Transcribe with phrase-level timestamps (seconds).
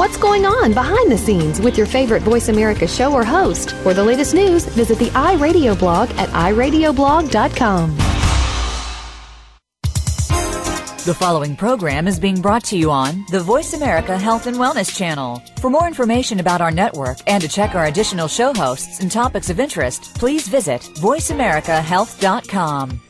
[0.00, 3.72] what's going on behind the scenes with your favorite Voice America show or host.
[3.82, 7.96] For the latest news, visit the iRadio blog at iradioblog.com.
[11.04, 14.96] The following program is being brought to you on the Voice America Health and Wellness
[14.96, 15.42] Channel.
[15.60, 19.50] For more information about our network and to check our additional show hosts and topics
[19.50, 23.09] of interest, please visit voiceamericahealth.com.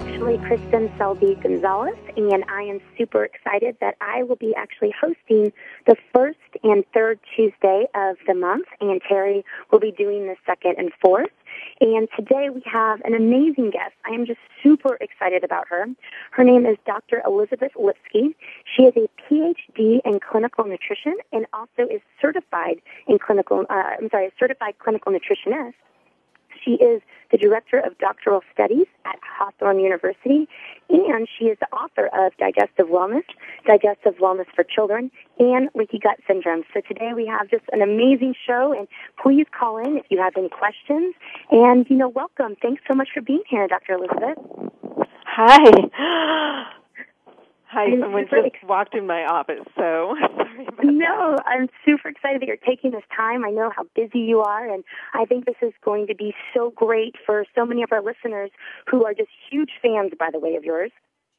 [0.21, 5.51] actually Kristin Selby Gonzalez, and I am super excited that I will be actually hosting
[5.87, 10.75] the first and third Tuesday of the month, and Teri will be doing the second
[10.77, 11.31] and fourth.
[11.79, 13.93] And today we have an amazing guest.
[14.05, 15.87] I am just super excited about her.
[16.29, 17.23] Her name is Dr.
[17.25, 18.35] Elizabeth Lipski.
[18.75, 24.09] She is a PhD in clinical nutrition and also is certified in clinical, uh, I'm
[24.11, 25.73] sorry, a certified clinical nutritionist.
[26.63, 27.01] She is
[27.31, 30.47] the Director of Doctoral Studies at Hawthorn University,
[30.89, 33.23] and she is the author of Digestive Wellness,
[33.65, 36.63] Digestive Wellness for Children, and Leaky Gut Syndrome.
[36.73, 38.87] So today we have just an amazing show, and
[39.21, 41.15] please call in if you have any questions.
[41.49, 42.55] And, you know, welcome.
[42.61, 43.93] Thanks so much for being here, Dr.
[43.93, 44.37] Elizabeth.
[45.25, 46.67] Hi.
[47.71, 50.13] Hi, someone just walked in my office, so
[50.65, 53.43] sorry No, I'm super excited that you're taking this time.
[53.45, 54.83] I know how busy you are, and
[55.13, 58.51] I think this is going to be so great for so many of our listeners
[58.89, 60.91] who are just huge fans, by the way, of yours.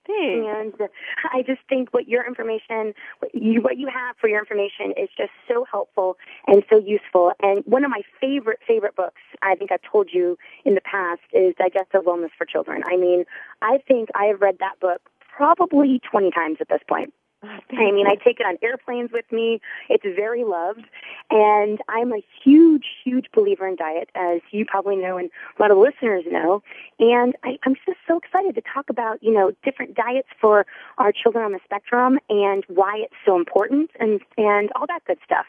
[0.06, 0.78] Thanks.
[0.80, 0.88] And
[1.32, 5.08] I just think what your information, what you, what you have for your information is
[5.16, 6.16] just so helpful
[6.46, 7.32] and so useful.
[7.40, 11.20] And one of my favorite, favorite books, I think I've told you in the past,
[11.32, 12.82] is Digestive Wellness for Children.
[12.86, 13.24] I mean,
[13.60, 15.02] I think I have read that book
[15.36, 17.12] probably 20 times at this point.
[17.72, 19.60] I mean, I take it on airplanes with me.
[19.88, 20.84] It's very loved.
[21.30, 25.70] And I'm a huge, huge believer in diet, as you probably know and a lot
[25.70, 26.62] of listeners know.
[26.98, 30.66] And I, I'm just so excited to talk about, you know, different diets for
[30.98, 35.18] our children on the spectrum and why it's so important and, and all that good
[35.24, 35.46] stuff.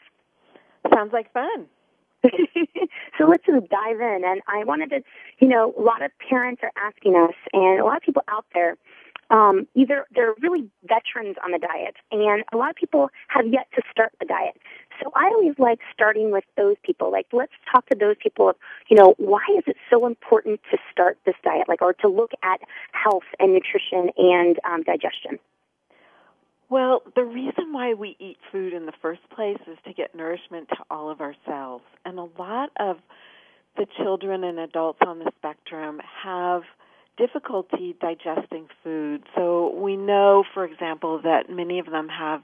[0.92, 1.66] Sounds like fun.
[3.18, 4.22] so let's just dive in.
[4.24, 5.02] And I wanted to,
[5.38, 8.46] you know, a lot of parents are asking us, and a lot of people out
[8.54, 8.76] there,
[9.30, 13.66] um, either they're really veterans on the diet, and a lot of people have yet
[13.74, 14.56] to start the diet.
[15.02, 17.10] So I always like starting with those people.
[17.10, 18.56] Like, let's talk to those people of,
[18.88, 22.30] you know, why is it so important to start this diet, like, or to look
[22.42, 22.60] at
[22.92, 25.38] health and nutrition and um, digestion?
[26.70, 30.68] Well, the reason why we eat food in the first place is to get nourishment
[30.70, 31.82] to all of our cells.
[32.04, 32.96] And a lot of
[33.76, 36.62] the children and adults on the spectrum have
[37.16, 39.22] difficulty digesting food.
[39.34, 42.42] So we know, for example, that many of them have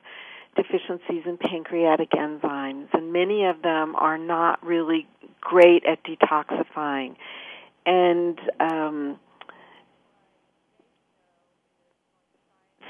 [0.56, 5.06] deficiencies in pancreatic enzymes, and many of them are not really
[5.40, 7.16] great at detoxifying.
[7.86, 9.18] And um,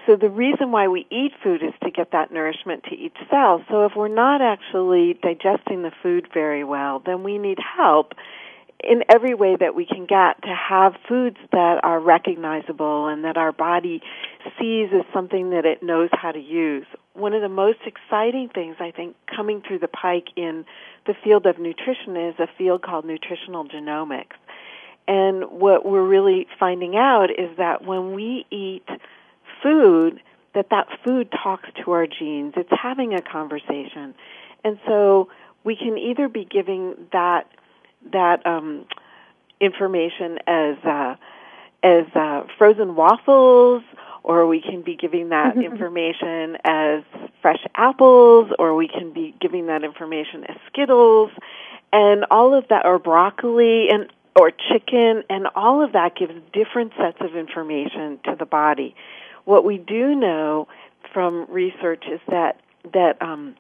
[0.06, 3.62] so the reason why we eat food is to get that nourishment to each cell.
[3.70, 8.12] So if we're not actually digesting the food very well, then we need help
[8.82, 13.36] in every way that we can get to have foods that are recognizable and that
[13.36, 14.02] our body
[14.58, 16.86] sees as something that it knows how to use.
[17.14, 20.64] One of the most exciting things I think coming through the pike in
[21.06, 24.36] the field of nutrition is a field called nutritional genomics.
[25.08, 28.86] And what we're really finding out is that when we eat
[29.62, 30.20] food,
[30.54, 32.54] that that food talks to our genes.
[32.56, 34.14] It's having a conversation.
[34.64, 35.28] And so
[35.64, 37.46] we can either be giving that
[38.12, 38.86] that um,
[39.60, 41.14] information as uh,
[41.82, 43.82] as uh, frozen waffles,
[44.22, 47.02] or we can be giving that information as
[47.40, 51.30] fresh apples, or we can be giving that information as Skittles,
[51.92, 56.92] and all of that, or broccoli, and or chicken, and all of that gives different
[56.96, 58.94] sets of information to the body.
[59.44, 60.68] What we do know
[61.12, 62.60] from research is that
[62.92, 63.56] that um,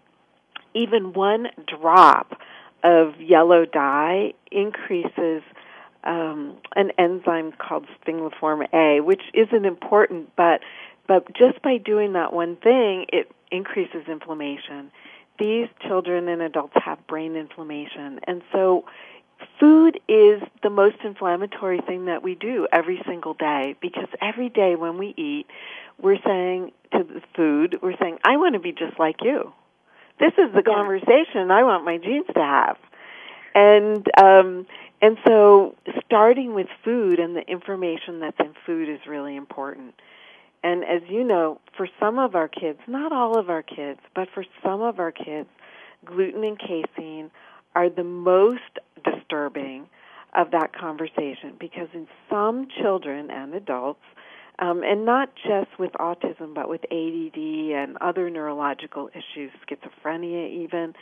[0.74, 2.38] even one drop
[2.82, 5.42] of yellow dye increases
[6.04, 10.60] um, an enzyme called stingliform A, which isn't important, but
[11.06, 14.92] but just by doing that one thing, it increases inflammation.
[15.38, 18.84] These children and adults have brain inflammation, and so
[19.58, 24.76] food is the most inflammatory thing that we do every single day because every day
[24.76, 25.46] when we eat,
[26.00, 29.52] we're saying to the food, we're saying, I want to be just like you.
[30.20, 32.76] This is the conversation I want my genes to have.
[33.54, 34.66] And um
[35.02, 35.74] and so
[36.04, 39.94] starting with food and the information that's in food is really important.
[40.62, 44.28] And as you know, for some of our kids, not all of our kids, but
[44.34, 45.48] for some of our kids,
[46.04, 47.30] gluten and casein
[47.74, 49.86] are the most disturbing
[50.36, 54.04] of that conversation because in some children and adults,
[54.60, 60.94] um, and not just with autism, but with ADD and other neurological issues, schizophrenia even,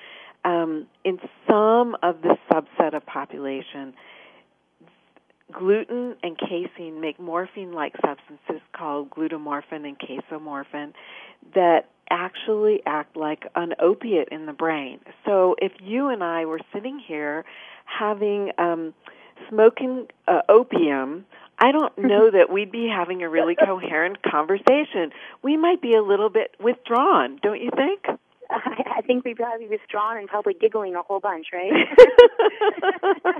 [0.44, 3.92] um, in some of the subset of population,
[5.52, 10.92] gluten and casein make morphine-like substances called gluteomorphin and casomorphin
[11.54, 15.00] that actually act like an opiate in the brain.
[15.26, 17.44] So if you and I were sitting here
[17.84, 18.94] having um,
[19.48, 21.24] smoking uh, opium,
[21.58, 25.10] I don't know that we'd be having a really coherent conversation.
[25.42, 28.20] We might be a little bit withdrawn, don't you think?
[28.50, 31.70] I, think we'd probably be withdrawn and probably giggling a whole bunch, right?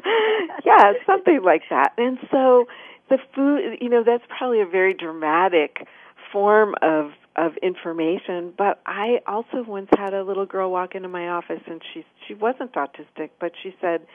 [0.67, 1.93] yeah, something like that.
[1.97, 2.67] And so
[3.09, 5.87] the food, you know, that's probably a very dramatic
[6.33, 8.53] form of of information.
[8.59, 12.35] But I also once had a little girl walk into my office, and she she
[12.35, 14.07] wasn't autistic, but she said,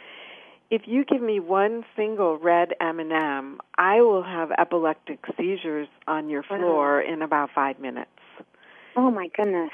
[0.73, 5.87] "If you give me one single red M and m I will have epileptic seizures
[6.07, 8.09] on your floor in about five minutes."
[8.95, 9.69] Oh my goodness!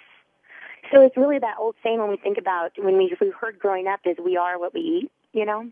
[0.92, 3.88] So it's really that old saying when we think about when we we heard growing
[3.88, 5.72] up is we are what we eat, you know.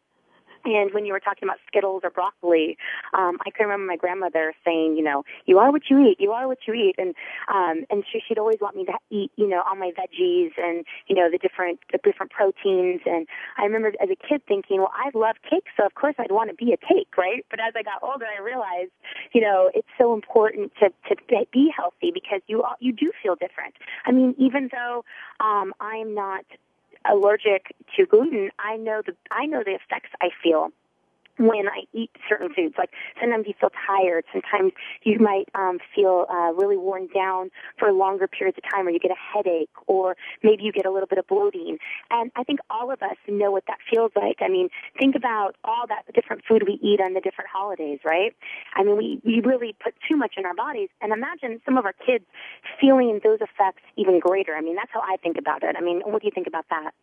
[0.75, 2.77] And when you were talking about Skittles or broccoli,
[3.13, 6.31] um, I can remember my grandmother saying, you know, you are what you eat, you
[6.31, 7.15] are what you eat, and
[7.47, 10.85] um, and she, she'd always want me to eat, you know, all my veggies and
[11.07, 13.01] you know the different the different proteins.
[13.05, 13.27] And
[13.57, 16.49] I remember as a kid thinking, well, I love cake, so of course I'd want
[16.49, 17.45] to be a cake, right?
[17.49, 18.91] But as I got older, I realized,
[19.33, 21.15] you know, it's so important to to
[21.53, 23.75] be healthy because you you do feel different.
[24.05, 25.05] I mean, even though
[25.39, 26.45] um, I'm not
[27.05, 30.69] allergic to gluten, I know the I know the effects I feel
[31.37, 32.75] when I eat certain foods.
[32.77, 34.73] Like sometimes you feel tired, sometimes
[35.03, 38.99] you might um, feel uh, really worn down for longer periods of time, or you
[38.99, 41.77] get a headache, or maybe you get a little bit of bloating.
[42.09, 44.37] And I think all of us know what that feels like.
[44.41, 44.69] I mean,
[44.99, 48.35] think about all that different food we eat on the different holidays, right?
[48.75, 51.85] I mean, we we really put too much in our bodies, and imagine some of
[51.85, 52.25] our kids
[52.81, 54.55] feeling those effects even greater.
[54.55, 55.75] I mean, that's how I think about it.
[55.77, 56.93] I mean, what do you think about that?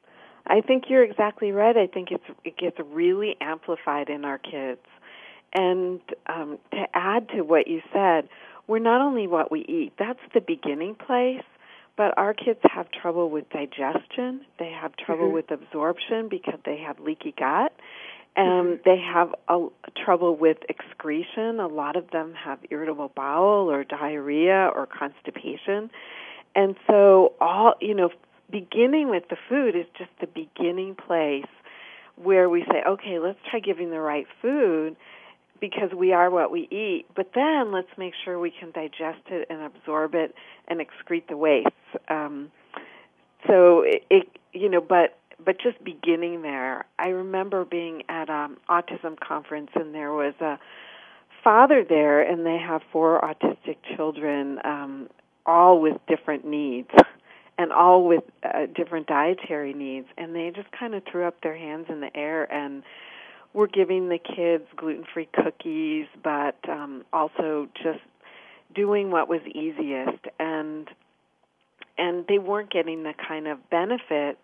[0.47, 1.77] I think you're exactly right.
[1.77, 4.81] I think it's it gets really amplified in our kids.
[5.53, 8.29] And um, to add to what you said,
[8.67, 9.93] we're not only what we eat.
[9.99, 11.43] That's the beginning place.
[11.97, 14.41] But our kids have trouble with digestion.
[14.59, 15.35] They have trouble mm-hmm.
[15.35, 17.73] with absorption because they have leaky gut.
[18.37, 18.81] Um.
[18.85, 19.69] They have a,
[20.05, 21.61] trouble with excretion.
[21.61, 25.89] A lot of them have irritable bowel or diarrhea or constipation.
[26.57, 28.11] And so all, you know,
[28.51, 31.47] beginning with the food is just the beginning place
[32.17, 34.97] where we say, okay, let's try giving the right food
[35.61, 39.47] because we are what we eat, but then let's make sure we can digest it
[39.49, 40.35] and absorb it
[40.69, 41.69] and excrete the waste.
[42.09, 42.51] Um,
[43.47, 46.85] so it, it, you know, but but just beginning there.
[46.99, 50.59] I remember being at an autism conference and there was a
[51.43, 55.09] father there, and they have four autistic children, um,
[55.45, 56.89] all with different needs
[57.59, 61.57] and all with uh, different dietary needs and they just kind of threw up their
[61.57, 62.83] hands in the air and
[63.53, 68.01] were giving the kids gluten-free cookies but um also just
[68.75, 70.25] doing what was easiest.
[70.39, 70.89] And
[71.97, 74.43] and they weren't getting the kind of benefits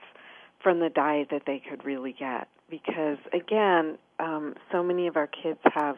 [0.63, 5.27] from the diet that they could really get because again um so many of our
[5.27, 5.97] kids have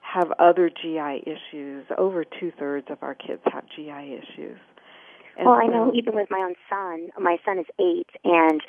[0.00, 1.84] have other GI issues.
[1.98, 4.58] Over two thirds of our kids have GI issues
[5.44, 8.60] well, I know even with my own son, my son is eight, and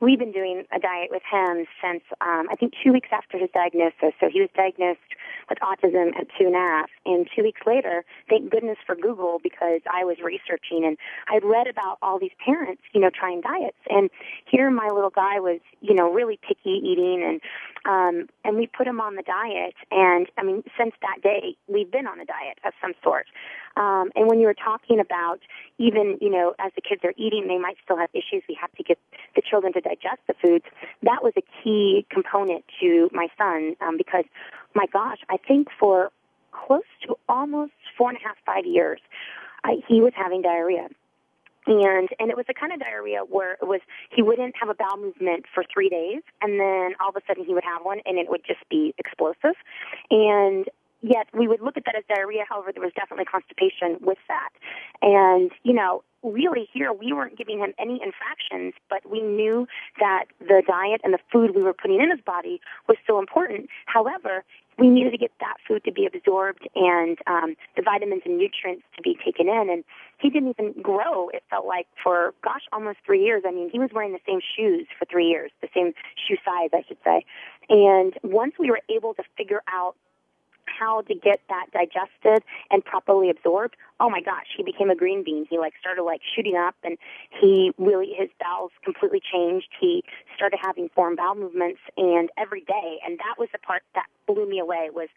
[0.00, 3.50] we've been doing a diet with him since um, I think two weeks after his
[3.52, 4.12] diagnosis.
[4.20, 5.00] So he was diagnosed
[5.48, 9.40] with autism at two and a half, and two weeks later, thank goodness for Google
[9.42, 10.96] because I was researching and
[11.28, 14.10] I'd read about all these parents, you know, trying diets, and
[14.50, 17.40] here my little guy was, you know, really picky eating, and
[17.86, 21.90] um, and we put him on the diet, and I mean, since that day, we've
[21.90, 23.26] been on a diet of some sort.
[23.76, 25.40] Um, and when you were talking about
[25.78, 28.42] even, you know, as the kids are eating, they might still have issues.
[28.48, 28.98] We have to get
[29.34, 30.64] the children to digest the foods.
[31.02, 34.24] That was a key component to my son um, because
[34.74, 36.10] my gosh, I think for
[36.52, 39.00] close to almost four and a half, five years,
[39.64, 40.88] I, he was having diarrhea
[41.66, 44.74] and and it was the kind of diarrhea where it was he wouldn't have a
[44.74, 48.00] bowel movement for three days and then all of a sudden he would have one
[48.04, 49.56] and it would just be explosive
[50.10, 50.66] and
[51.04, 54.50] yet we would look at that as diarrhea however there was definitely constipation with that
[55.02, 59.66] and you know really here we weren't giving him any infractions, but we knew
[60.00, 63.68] that the diet and the food we were putting in his body was so important.
[63.86, 64.42] However,
[64.78, 68.82] we needed to get that food to be absorbed and um, the vitamins and nutrients
[68.96, 69.68] to be taken in.
[69.70, 69.84] And
[70.18, 73.44] he didn't even grow, it felt like, for, gosh, almost three years.
[73.46, 75.92] I mean, he was wearing the same shoes for three years, the same
[76.26, 77.24] shoe size, I should say.
[77.68, 79.94] And once we were able to figure out
[80.66, 85.22] how to get that digested and properly absorbed, oh my gosh, he became a green
[85.24, 85.46] bean.
[85.48, 86.98] He like started like shooting up and
[87.40, 89.68] he really, his bowels completely changed.
[89.80, 90.02] He
[90.36, 92.98] started having foreign bowel movements and every day.
[93.06, 95.08] And that was the part that blew me away was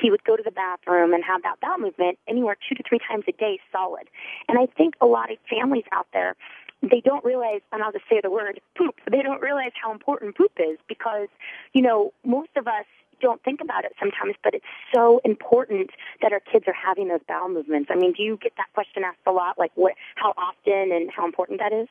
[0.00, 3.00] he would go to the bathroom and have that bowel movement anywhere two to three
[3.06, 4.08] times a day solid.
[4.48, 6.36] And I think a lot of families out there,
[6.82, 10.36] they don't realize, and I'll just say the word poop, they don't realize how important
[10.36, 11.28] poop is because,
[11.72, 12.86] you know, most of us
[13.22, 14.64] don't think about it sometimes, but it's
[14.94, 17.90] so important that our kids are having those bowel movements.
[17.90, 21.10] I mean, do you get that question asked a lot, like what, how often and
[21.10, 21.88] how important that is?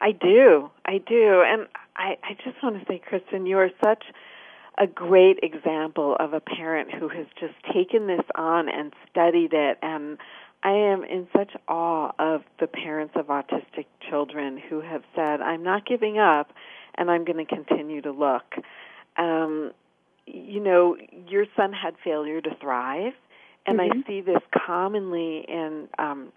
[0.00, 1.66] I do, I do, and
[1.96, 4.04] I, I just want to say, Kristin, you are such
[4.78, 9.78] a great example of a parent who has just taken this on and studied it
[9.80, 10.18] and
[10.62, 15.62] I am in such awe of the parents of autistic children who have said, I'm
[15.62, 16.52] not giving up
[16.96, 18.56] and I'm going to continue to look.
[19.16, 19.72] Um,
[20.26, 20.96] you know,
[21.28, 23.12] your son had failure to thrive,
[23.66, 24.00] and mm-hmm.
[24.00, 26.32] I see this commonly in um,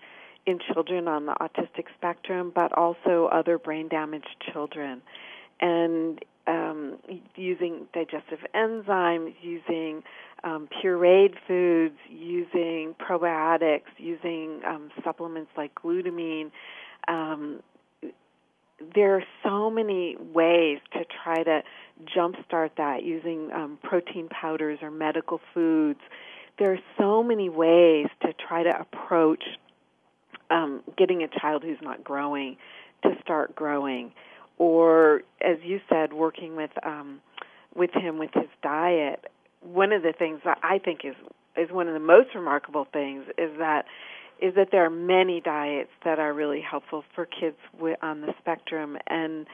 [0.46, 5.02] in children on the autistic spectrum, but also other brain damaged children,
[5.60, 6.98] and um,
[7.36, 10.04] using digestive enzymes, using
[10.44, 16.52] um, pureed foods, using probiotics, using um, supplements like glutamine.
[17.08, 17.62] Um,
[18.96, 21.62] there are so many ways to try to
[22.04, 26.00] jumpstart that using um, protein powders or medical foods.
[26.58, 29.44] There are so many ways to try to approach
[30.50, 32.58] um, getting a child who's not growing
[33.04, 34.12] to start growing,
[34.58, 37.22] or as you said, working with um,
[37.76, 39.26] with him with his diet.
[39.62, 41.16] One of the things that I think is
[41.56, 43.86] is one of the most remarkable things is that
[44.42, 47.58] is that there are many diets that are really helpful for kids
[48.02, 49.46] on the spectrum and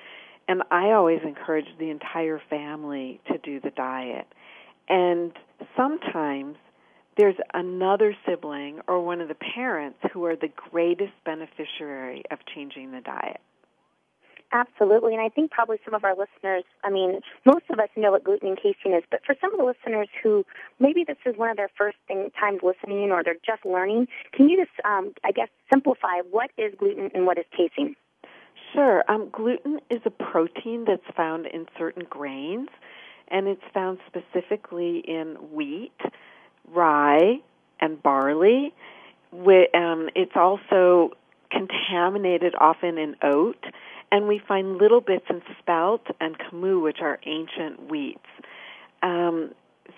[0.47, 4.27] and I always encourage the entire family to do the diet.
[4.87, 5.31] And
[5.75, 6.57] sometimes
[7.17, 12.91] there's another sibling or one of the parents who are the greatest beneficiary of changing
[12.91, 13.39] the diet.
[14.51, 18.11] Absolutely, and I think probably some of our listeners, I mean, most of us know
[18.11, 20.45] what gluten and casein is, but for some of the listeners who
[20.79, 24.47] maybe this is one of their first thing, times listening or they're just learning, can
[24.47, 27.95] you just, um, I guess, simplify what is gluten and what is casein?
[28.75, 29.03] Sure.
[29.07, 32.69] Um, gluten is a protein that's found in certain grains,
[33.29, 35.97] and it's found specifically in wheat,
[36.71, 37.39] rye,
[37.79, 38.73] and barley.
[39.33, 41.11] Um, it's also
[41.51, 43.63] contaminated often in oat
[44.11, 48.19] and we find little bits in spelt and kamut, which are ancient wheats.
[49.01, 49.51] Um,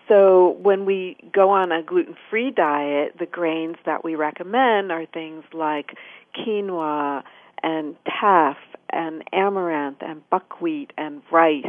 [0.07, 5.43] so when we go on a gluten-free diet, the grains that we recommend are things
[5.53, 5.98] like
[6.36, 7.24] quinoa
[7.64, 8.58] and teff
[8.90, 11.66] and amaranth and buckwheat and rice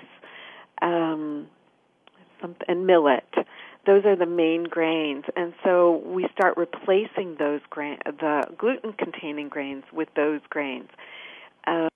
[0.83, 1.47] um,
[2.69, 3.25] and millet.
[3.87, 9.85] Those are the main grains, and so we start replacing those grain, the gluten-containing grains
[9.93, 10.89] with those grains.
[11.67, 11.89] Um,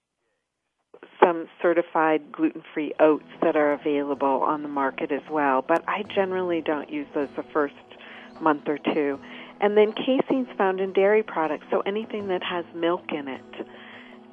[1.23, 6.63] some certified gluten-free oats that are available on the market as well, but I generally
[6.63, 7.75] don't use those the first
[8.41, 9.21] month or two.
[9.61, 13.67] And then casein's found in dairy products, so anything that has milk in it.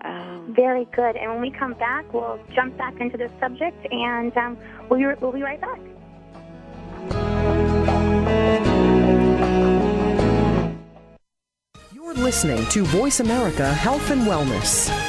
[0.02, 1.16] Um, Very good.
[1.16, 4.58] And when we come back, we'll jump back into this subject, and um,
[4.90, 5.80] we'll, be, we'll be right back.
[11.94, 15.09] You're listening to Voice America Health and Wellness.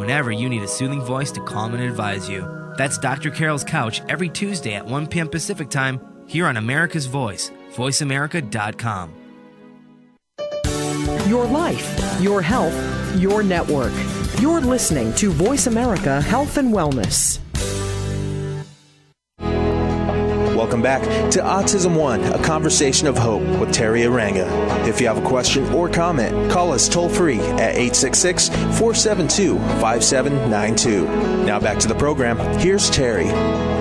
[0.00, 2.48] whenever you need a soothing voice to calm and advise you.
[2.78, 3.30] That's Dr.
[3.30, 5.28] Carol's Couch every Tuesday at 1 p.m.
[5.28, 9.14] Pacific Time here on America's Voice, voiceamerica.com.
[11.28, 12.74] Your life, your health,
[13.20, 13.92] your network.
[14.40, 17.38] You're listening to Voice America Health and Wellness.
[20.82, 24.48] Back to Autism One, a conversation of hope with Teri Arranga.
[24.86, 31.44] If you have a question or comment, call us toll free at 866 472 5792.
[31.44, 32.38] Now back to the program.
[32.58, 33.79] Here's Teri.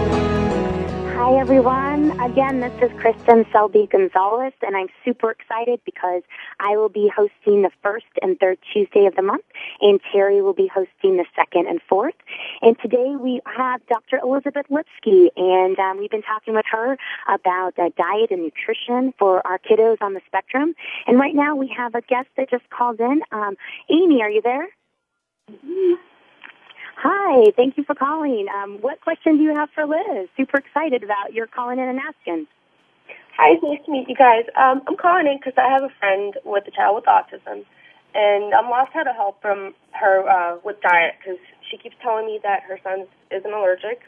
[1.29, 2.19] Hi, everyone.
[2.21, 6.24] Again, this is Kristin Selby Gonzalez, and I'm super excited because
[6.59, 9.43] I will be hosting the first and third Tuesday of the month,
[9.79, 12.15] and Teri will be hosting the second and fourth.
[12.63, 14.17] And today we have Dr.
[14.24, 16.98] Elizabeth Lipski, and um, we've been talking with her
[17.31, 20.74] about uh, diet and nutrition for our kiddos on the spectrum.
[21.05, 23.21] And right now we have a guest that just called in.
[23.31, 23.55] Um,
[23.88, 24.67] Amy, are you there?
[25.51, 26.09] Mm-hmm.
[27.01, 28.47] Hi, thank you for calling.
[28.53, 30.27] Um, what question do you have for Liz?
[30.35, 32.45] Super excited about your calling in and asking.
[33.38, 34.43] Hi, it's nice to meet you guys.
[34.57, 37.63] Um, I'm calling in because I have a friend with a child with autism,
[38.13, 41.39] and I'm lost how to help from her uh, with diet because
[41.71, 44.01] she keeps telling me that her son isn't allergic,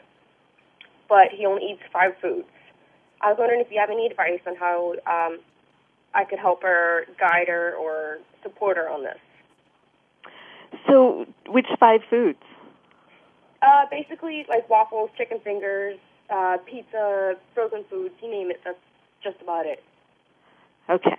[1.08, 2.44] but he only eats five foods.
[3.22, 5.40] I was wondering if you have any advice on how um,
[6.12, 9.18] I could help her, guide her, or support her on this.
[10.86, 12.42] So, which five foods?
[13.82, 15.98] Uh, basically, like waffles, chicken fingers,
[16.30, 18.60] uh, pizza, frozen foods, you name it.
[18.64, 18.78] That's
[19.22, 19.82] just about it.
[20.88, 21.18] Okay.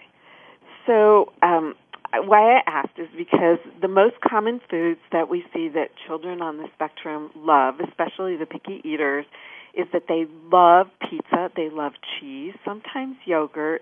[0.86, 1.76] So, um,
[2.14, 6.58] why I asked is because the most common foods that we see that children on
[6.58, 9.26] the spectrum love, especially the picky eaters,
[9.74, 13.82] is that they love pizza, they love cheese, sometimes yogurt,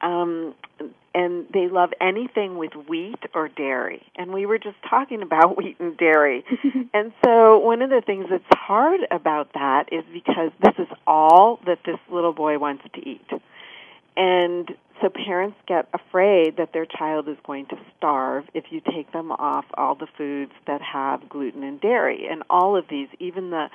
[0.00, 0.54] um,
[1.18, 4.06] and they love anything with wheat or dairy.
[4.14, 6.44] And we were just talking about wheat and dairy.
[6.94, 11.58] and so one of the things that's hard about that is because this is all
[11.66, 13.26] that this little boy wants to eat.
[14.16, 14.70] And
[15.02, 19.32] so parents get afraid that their child is going to starve if you take them
[19.32, 22.28] off all the foods that have gluten and dairy.
[22.30, 23.66] And all of these, even the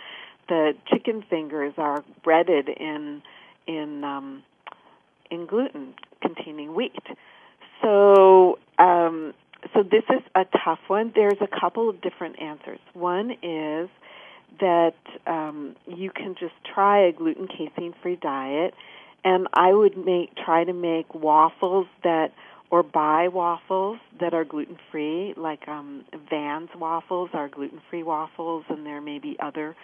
[0.50, 3.22] the chicken fingers are breaded in
[3.68, 4.44] in um
[5.32, 7.04] in gluten containing wheat.
[7.84, 9.34] So, um,
[9.74, 11.12] so this is a tough one.
[11.13, 12.80] There's a couple of different answers.
[12.93, 13.89] One is
[14.60, 14.96] that
[15.28, 18.74] um, you can just try a gluten casein free diet,
[19.24, 22.32] and I would make try to make waffles that
[22.69, 28.65] or buy waffles that are gluten free, like um, Van's waffles are gluten free waffles,
[28.69, 29.76] and there may be other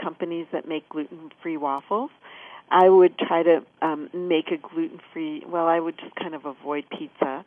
[0.00, 2.10] companies that make gluten free waffles.
[2.70, 5.42] I would try to um, make a gluten free.
[5.46, 7.44] Well, I would just kind of avoid pizza,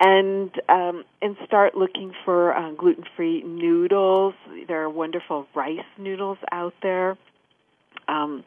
[0.00, 4.34] and um, and start looking for uh, gluten free noodles.
[4.66, 7.16] There are wonderful rice noodles out there.
[8.08, 8.44] Um,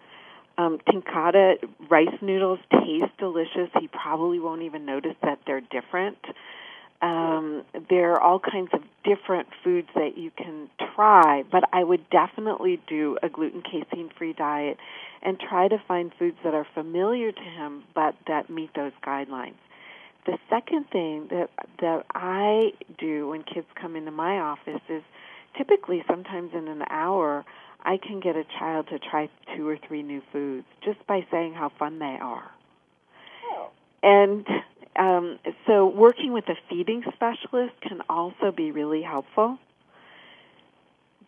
[0.57, 1.57] um, Tinkyada
[1.89, 3.69] rice noodles taste delicious.
[3.79, 6.17] He probably won't even notice that they're different.
[7.01, 12.09] Um, there are all kinds of different foods that you can try, but I would
[12.09, 14.77] definitely do a gluten casein free diet
[15.21, 19.55] and try to find foods that are familiar to him but that meet those guidelines.
[20.25, 25.03] The second thing that that I do when kids come into my office is
[25.57, 27.45] typically sometimes in an hour
[27.83, 31.53] I can get a child to try two or three new foods just by saying
[31.53, 32.51] how fun they are.
[33.51, 33.69] Oh.
[34.03, 34.45] And
[34.97, 39.59] um, so working with a feeding specialist can also be really helpful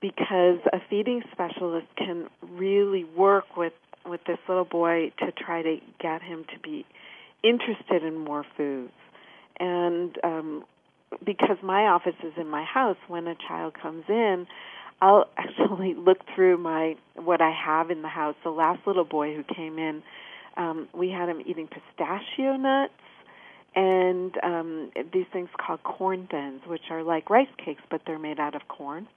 [0.01, 3.73] because a feeding specialist can really work with
[4.05, 6.85] with this little boy to try to get him to be
[7.43, 8.93] interested in more foods.
[9.59, 10.63] And um,
[11.23, 14.47] because my office is in my house, when a child comes in,
[15.01, 18.35] I'll actually look through my what I have in the house.
[18.43, 20.01] The last little boy who came in,
[20.57, 22.93] um, we had him eating pistachio nuts
[23.75, 28.39] and um, these things called corn thins, which are like rice cakes, but they're made
[28.39, 29.07] out of corn.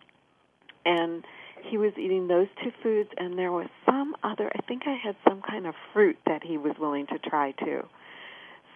[0.84, 1.24] And
[1.62, 4.50] he was eating those two foods, and there was some other.
[4.54, 7.86] I think I had some kind of fruit that he was willing to try too.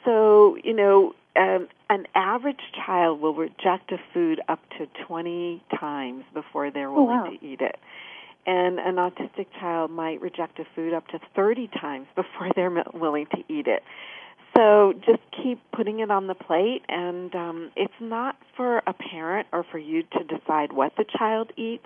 [0.04, 6.24] So you know, um, an average child will reject a food up to 20 times
[6.32, 7.30] before they're willing oh, wow.
[7.30, 7.76] to eat it.
[8.46, 13.26] And an autistic child might reject a food up to 30 times before they're willing
[13.34, 13.82] to eat it.
[14.56, 19.48] So just keep putting it on the plate, and um, it's not for a parent
[19.52, 21.84] or for you to decide what the child eats,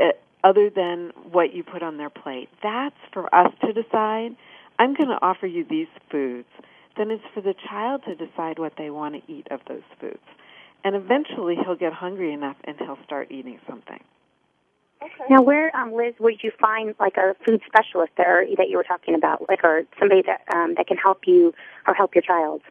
[0.00, 0.08] uh,
[0.42, 2.48] other than what you put on their plate.
[2.62, 4.36] That's for us to decide.
[4.78, 6.48] I'm going to offer you these foods.
[6.96, 10.18] Then it's for the child to decide what they want to eat of those foods.
[10.82, 14.00] And eventually he'll get hungry enough and he'll start eating something.
[15.04, 15.24] Okay.
[15.28, 18.84] Now, where, um, Liz, would you find like a food specialist there that you were
[18.84, 21.52] talking about, like, or somebody that um, that can help you
[21.86, 22.62] or help your child?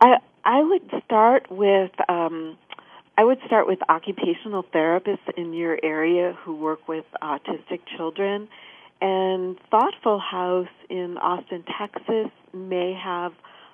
[0.00, 2.56] I I would start with um,
[3.18, 8.48] I would start with occupational therapists in your area who work with autistic children,
[9.00, 13.32] and Thoughtful House in Austin, Texas, may have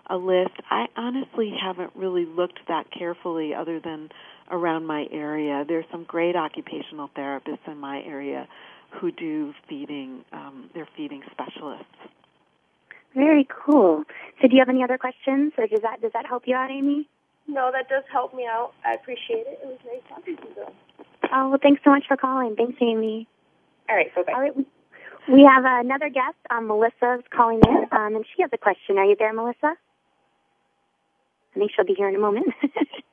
[0.09, 0.55] a list.
[0.69, 4.11] I honestly haven't really looked that carefully, other than
[4.51, 5.65] around my area.
[5.67, 8.49] There's some great occupational therapists in my area
[9.01, 10.25] who do feeding.
[10.33, 11.87] Um, they're feeding specialists.
[13.15, 14.05] Very cool.
[14.41, 16.71] So, do you have any other questions, or does that does that help you out,
[16.71, 17.09] Amy?
[17.49, 18.73] No, that does help me out.
[18.87, 19.59] I appreciate it.
[19.63, 20.67] It was nice talking to you.
[21.33, 22.55] Oh well, thanks so much for calling.
[22.57, 23.27] Thanks, Amy.
[23.89, 24.11] All right.
[24.15, 24.33] So, bye.
[24.33, 24.55] All right.
[25.29, 26.37] We have another guest.
[26.51, 28.99] Um, Melissa's calling in, um, and she has a question.
[28.99, 29.75] Are you there, Melissa?
[31.55, 32.47] I think she'll be here in a moment.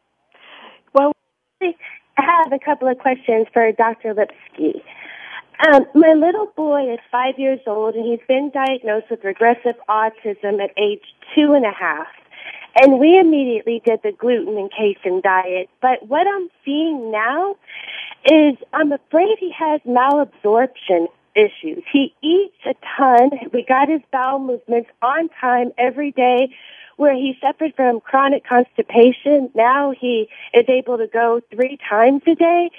[1.62, 1.74] I
[2.17, 4.13] have a couple of questions for Dr.
[4.13, 4.82] Lipski.
[5.67, 10.63] Um, my little boy is five years old, and he's been diagnosed with regressive autism
[10.63, 11.02] at age
[11.36, 12.08] two and a half.
[12.80, 15.67] And we immediately did the gluten and casein diet.
[15.82, 17.56] But what I'm seeing now
[18.30, 21.84] is I'm afraid he has malabsorption issues.
[21.91, 23.32] He eats a ton.
[23.52, 26.50] We got his bowel movements on time every day
[26.97, 29.49] where he suffered from chronic constipation.
[29.55, 32.71] Now he is able to go three times a day,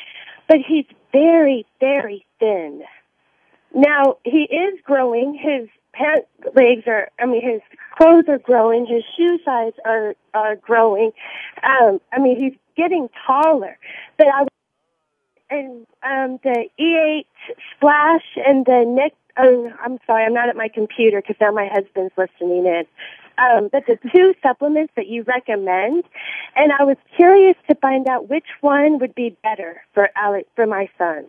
[0.47, 2.83] but he's very, very thin.
[3.75, 5.35] Now he is growing.
[5.35, 7.61] His pant legs are, I mean, his
[7.97, 8.87] clothes are growing.
[8.87, 11.13] His shoe size are, are growing.
[11.63, 13.79] Um, I mean, he's getting taller.
[14.17, 14.47] But I,
[15.51, 17.25] and, um, the E8
[17.75, 21.69] splash and the neck, oh, I'm sorry, I'm not at my computer because now my
[21.73, 22.85] husband's listening in
[23.39, 26.05] um, but the two supplements that you recommend,
[26.57, 30.67] and I was curious to find out which one would be better for Alex for
[30.67, 31.27] my son.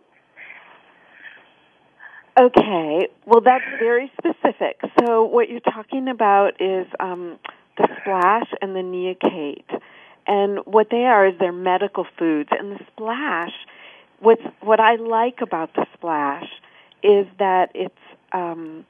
[2.38, 4.80] Okay, well that's very specific.
[5.00, 7.38] So what you're talking about is um,
[7.76, 9.80] the splash and the neocate,
[10.26, 12.48] and what they are is they're medical foods.
[12.58, 13.52] And the splash,
[14.20, 16.48] what's what I like about the splash
[17.02, 17.94] is that it's
[18.32, 18.84] um,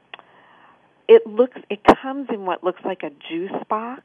[1.11, 4.05] it looks it comes in what looks like a juice box.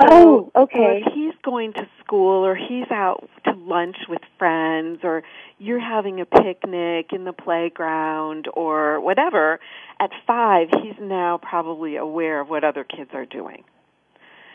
[0.00, 1.02] So, oh, okay.
[1.02, 5.22] So if he's going to school or he's out to lunch with friends or
[5.58, 9.58] you're having a picnic in the playground or whatever,
[10.00, 13.64] at five he's now probably aware of what other kids are doing.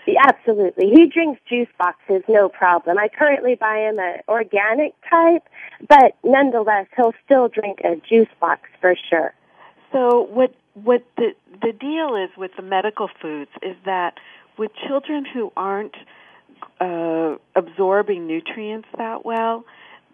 [0.08, 0.90] Yeah, absolutely.
[0.96, 2.98] He drinks juice boxes, no problem.
[2.98, 5.44] I currently buy him an organic type,
[5.88, 9.34] but nonetheless, he'll still drink a juice box for sure.
[9.92, 14.16] So what what the the deal is with the medical foods is that
[14.58, 15.96] with children who aren't
[16.80, 19.66] uh, absorbing nutrients that well,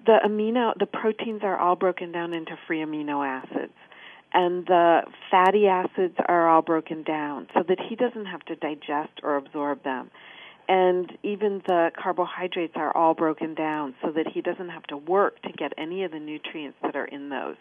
[0.06, 3.74] the amino the proteins are all broken down into free amino acids
[4.34, 9.20] and the fatty acids are all broken down so that he doesn't have to digest
[9.22, 10.10] or absorb them.
[10.68, 15.42] And even the carbohydrates are all broken down so that he doesn't have to work
[15.44, 17.58] to get any of the nutrients that are in those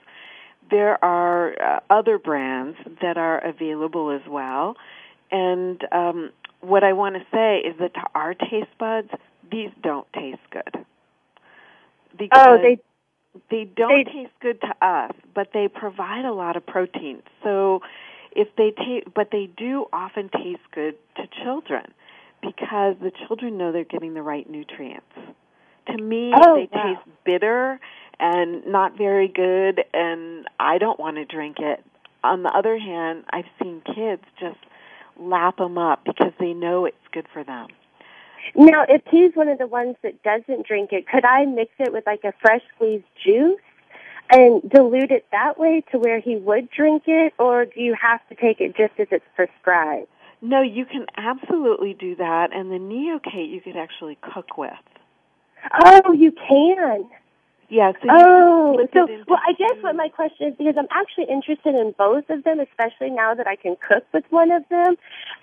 [0.70, 4.76] there are uh, other brands that are available as well.
[5.30, 9.10] And um, what I want to say is that to our taste buds,
[9.50, 10.84] these don't taste good.
[12.16, 12.78] Because oh, they
[13.50, 17.22] they don't they, taste good to us, but they provide a lot of protein.
[17.42, 17.80] So
[18.32, 21.92] if they taste, but they do often taste good to children
[22.42, 25.06] because the children know they're getting the right nutrients.
[25.88, 27.80] To me, oh, they taste bitter
[28.20, 31.84] and not very good and I don't want to drink it.
[32.24, 34.58] on the other hand, I've seen kids just
[35.18, 37.68] lap them up because they know it's good for them.
[38.54, 41.92] Now, if he's one of the ones that doesn't drink it, could I mix it
[41.92, 43.60] with like a fresh squeezed juice
[44.30, 48.26] and dilute it that way to where he would drink it, or do you have
[48.28, 50.08] to take it just as it's prescribed?
[50.40, 54.72] No, you can absolutely do that, and the Neocate you could actually cook with.
[55.84, 57.08] Oh, you can.
[57.72, 57.92] Yeah.
[58.02, 61.94] So oh, so well, I guess what my question is because I'm actually interested in
[61.96, 64.96] both of them, especially now that I can cook with one of them.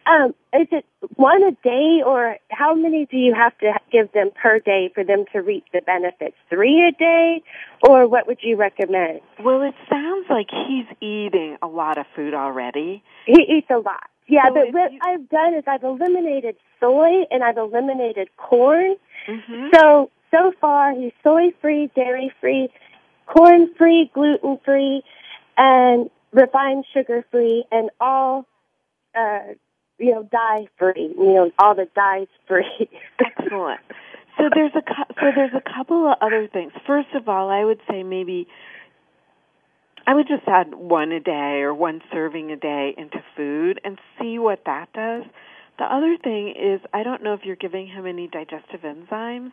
[0.06, 4.30] Um, is it one a day, or how many do you have to give them
[4.39, 6.36] per day for them to reap the benefits?
[6.52, 7.42] Three a day,
[7.82, 9.22] or what would you recommend?
[9.44, 13.02] Well, it sounds like he's eating a lot of food already.
[13.26, 14.04] He eats a lot.
[14.28, 15.00] Yeah, so but what you...
[15.02, 18.98] I've done is I've eliminated soy and I've eliminated corn.
[19.28, 19.70] Mm-hmm.
[19.74, 22.70] So so far he's soy free, dairy free,
[23.26, 25.04] corn free, gluten free,
[25.58, 28.46] and refined sugar free, and all
[29.15, 29.39] uh,
[29.98, 31.13] you know dye free.
[31.18, 32.89] You know all the dyes free.
[33.20, 33.82] Excellent.
[34.38, 34.82] So there's a
[35.20, 36.72] so there's a couple of other things.
[36.88, 38.48] First of all, I would say maybe
[40.08, 44.00] I would just add one a day or one serving a day into food and
[44.20, 45.24] see what that does.
[45.78, 49.52] The other thing is, I don't know if you're giving him any digestive enzymes.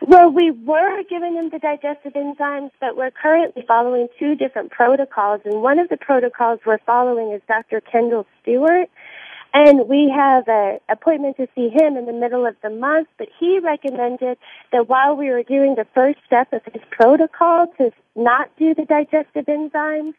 [0.00, 5.40] Well, we were giving him the digestive enzymes, but we're currently following two different protocols.
[5.44, 7.80] And one of the protocols we're following is Dr.
[7.80, 8.88] Kendal Stewart.
[9.54, 13.28] And we have an appointment to see him in the middle of the month, but
[13.40, 14.36] he recommended
[14.72, 18.84] that while we were doing the first step of his protocol to not do the
[18.84, 20.14] digestive enzymes,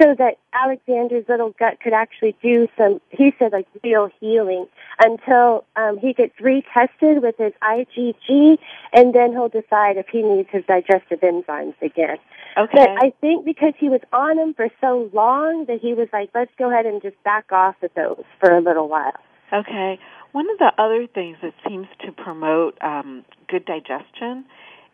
[0.00, 4.66] so that Alexander's little gut could actually do some, he said, like real healing
[5.02, 8.58] until um, he gets retested with his IgG,
[8.92, 12.18] and then he'll decide if he needs his digestive enzymes again.
[12.56, 12.72] Okay.
[12.72, 16.30] But I think because he was on them for so long that he was like,
[16.34, 19.14] let's go ahead and just back off of those for a little while.
[19.52, 19.98] Okay.
[20.32, 24.44] One of the other things that seems to promote um, good digestion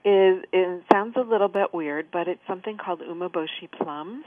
[0.04, 4.24] is it sounds a little bit weird, but it's something called umeboshi plums.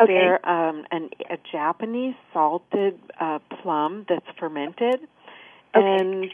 [0.00, 0.12] Okay.
[0.12, 5.00] They're um, an, a Japanese salted uh, plum that's fermented,
[5.74, 5.86] okay.
[6.00, 6.30] and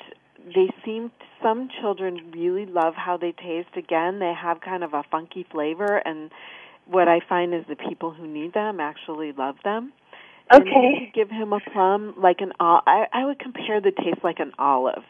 [0.55, 1.11] they seem
[1.43, 3.71] some children really love how they taste.
[3.77, 6.31] Again, they have kind of a funky flavor, and
[6.87, 9.93] what I find is the people who need them actually love them.
[10.53, 11.07] Okay.
[11.07, 14.53] And give him a plum like an I, I would compare the taste like an
[14.59, 15.05] olive,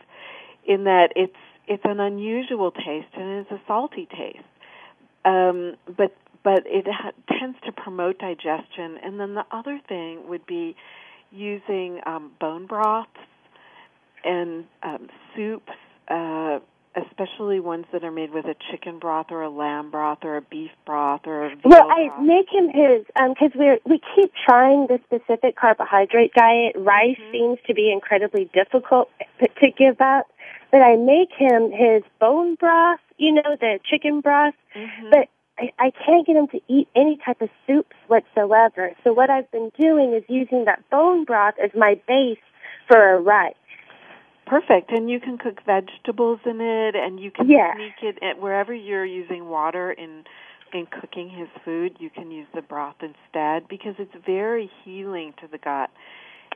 [0.64, 1.34] in that it's
[1.66, 4.44] it's an unusual taste and it's a salty taste.
[5.24, 8.98] Um, but but it ha- tends to promote digestion.
[9.02, 10.76] And then the other thing would be
[11.32, 13.10] using um, bone broths
[14.24, 15.72] and um, soups,
[16.08, 16.60] uh,
[16.96, 20.42] especially ones that are made with a chicken broth or a lamb broth or a
[20.42, 22.22] beef broth or a veal well, I broth.
[22.24, 26.76] make him his because um, we we keep trying the specific carbohydrate diet.
[26.76, 27.32] Rice Mhm.
[27.32, 30.26] seems to be incredibly difficult to give up,
[30.70, 33.00] but I make him his bone broth.
[33.16, 35.10] You know, the chicken broth, Mhm.
[35.10, 35.28] but
[35.58, 38.90] I, I can't get him to eat any type of soups whatsoever.
[39.04, 42.38] So what I've been doing is using that bone broth as my base
[42.88, 43.54] for a rice.
[44.46, 44.90] Perfect.
[44.90, 47.72] And you can cook vegetables in it, and you can Yeah.
[47.74, 50.24] sneak it at wherever you're using water in
[50.72, 51.96] in cooking his food.
[52.00, 55.88] You can use the broth instead because it's very healing to the gut.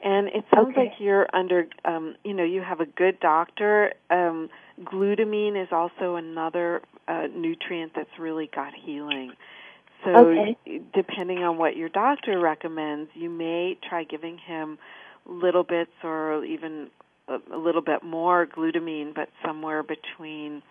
[0.03, 0.87] And it sounds Okay.
[0.87, 3.93] like you're under, um, you know, you have a good doctor.
[4.11, 4.51] Um,
[4.83, 9.33] glutamine is also another uh, nutrient that's really gut healing.
[10.05, 10.57] So, Okay.
[10.95, 14.79] depending on what your doctor recommends, you may try giving him
[15.27, 16.89] little bits or even
[17.29, 20.63] a, a little bit more glutamine, but somewhere between,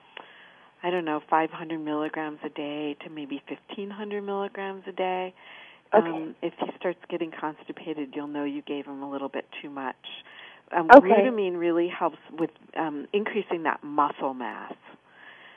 [0.83, 5.33] I don't know, 500 milligrams a day to maybe 1500 milligrams a day.
[5.93, 6.09] Okay.
[6.09, 9.69] Um, if he starts getting constipated, you'll know you gave him a little bit too
[9.69, 9.95] much.
[10.75, 11.31] Um, Okay.
[11.31, 14.73] Glutamine really helps with um, increasing that muscle mass.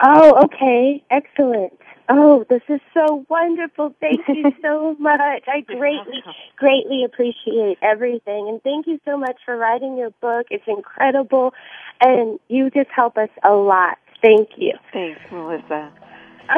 [0.02, 1.02] Oh, okay.
[1.10, 1.72] Excellent.
[2.08, 3.94] Oh, this is so wonderful.
[4.00, 5.44] Thank you so much.
[5.46, 6.22] I greatly,
[6.56, 8.48] greatly appreciate everything.
[8.48, 10.46] And thank you so much for writing your book.
[10.50, 11.54] It's incredible.
[12.00, 13.98] And you just help us a lot.
[14.22, 14.72] Thank you.
[14.92, 15.92] Thanks, Melissa.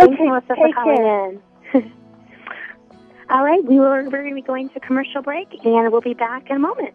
[0.00, 1.30] Okay, Thanks, Melissa, for take calling care.
[1.30, 1.92] in.
[3.30, 6.14] All right, we were, we're going to be going to commercial break, and we'll be
[6.14, 6.94] back in a moment.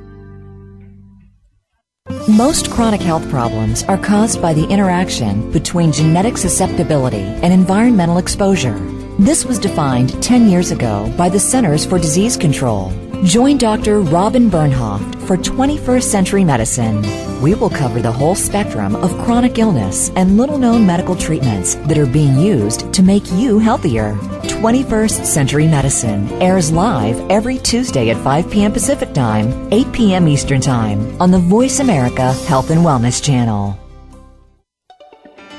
[2.11, 8.77] Most chronic health problems are caused by the interaction between genetic susceptibility and environmental exposure.
[9.17, 12.91] This was defined 10 years ago by the Centers for Disease Control.
[13.23, 14.01] Join Dr.
[14.01, 17.01] Robin Bernhoft for 21st Century Medicine.
[17.41, 21.97] We will cover the whole spectrum of chronic illness and little known medical treatments that
[21.97, 24.17] are being used to make you healthier.
[24.61, 28.71] 21st Century Medicine airs live every Tuesday at 5 p.m.
[28.71, 30.27] Pacific Time, 8 p.m.
[30.27, 33.75] Eastern Time on the Voice America Health and Wellness Channel.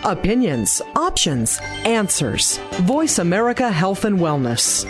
[0.04, 2.58] Opinions, options, answers.
[2.82, 4.86] Voice America Health and Wellness.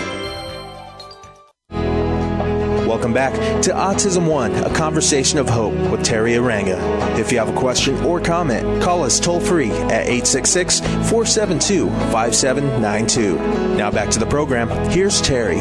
[3.13, 6.79] Welcome back to Autism One, a conversation of hope with Teri Arranga.
[7.19, 13.77] If you have a question or comment, call us toll free at 866 472 5792.
[13.77, 14.71] Now back to the program.
[14.91, 15.61] Here's Teri.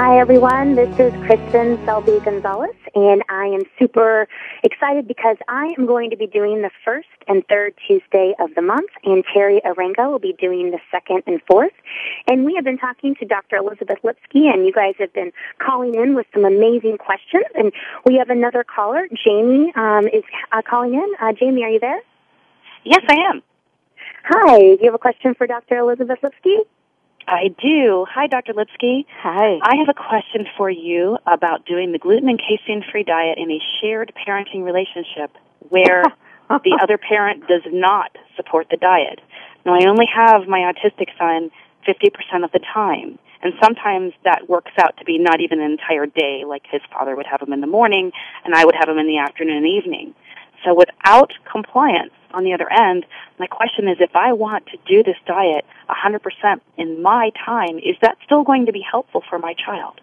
[0.00, 0.76] Hi, everyone.
[0.76, 4.28] This is Kristin Selby Gonzalez, and I am super
[4.62, 8.62] excited because I am going to be doing the first and third Tuesday of the
[8.62, 11.72] month, and Teri Arranga will be doing the second and fourth.
[12.30, 13.56] And we have been talking to Dr.
[13.56, 17.46] Elizabeth Lipski, and you guys have been calling in with some amazing questions.
[17.56, 17.72] And
[18.06, 21.12] we have another caller, Jamie, um, is uh, calling in.
[21.20, 22.00] Uh, Jamie, are you there?
[22.84, 23.42] Yes, I am.
[24.26, 24.58] Hi.
[24.58, 25.78] Do you have a question for Dr.
[25.78, 26.58] Elizabeth Lipski?
[27.28, 28.06] I do.
[28.10, 28.54] Hi, Dr.
[28.54, 29.04] Lipski.
[29.20, 29.58] Hi.
[29.62, 33.50] I have a question for you about doing the gluten and casein free diet in
[33.50, 35.36] a shared parenting relationship
[35.68, 36.02] where
[36.48, 39.20] the other parent does not support the diet.
[39.66, 41.50] Now, I only have my autistic son
[41.86, 43.18] 50% of the time.
[43.42, 47.14] And sometimes that works out to be not even an entire day, like his father
[47.14, 48.10] would have him in the morning
[48.44, 50.14] and I would have him in the afternoon and evening.
[50.64, 53.06] So without compliance on the other end,
[53.38, 57.96] my question is if I want to do this diet 100% in my time, is
[58.02, 60.00] that still going to be helpful for my child?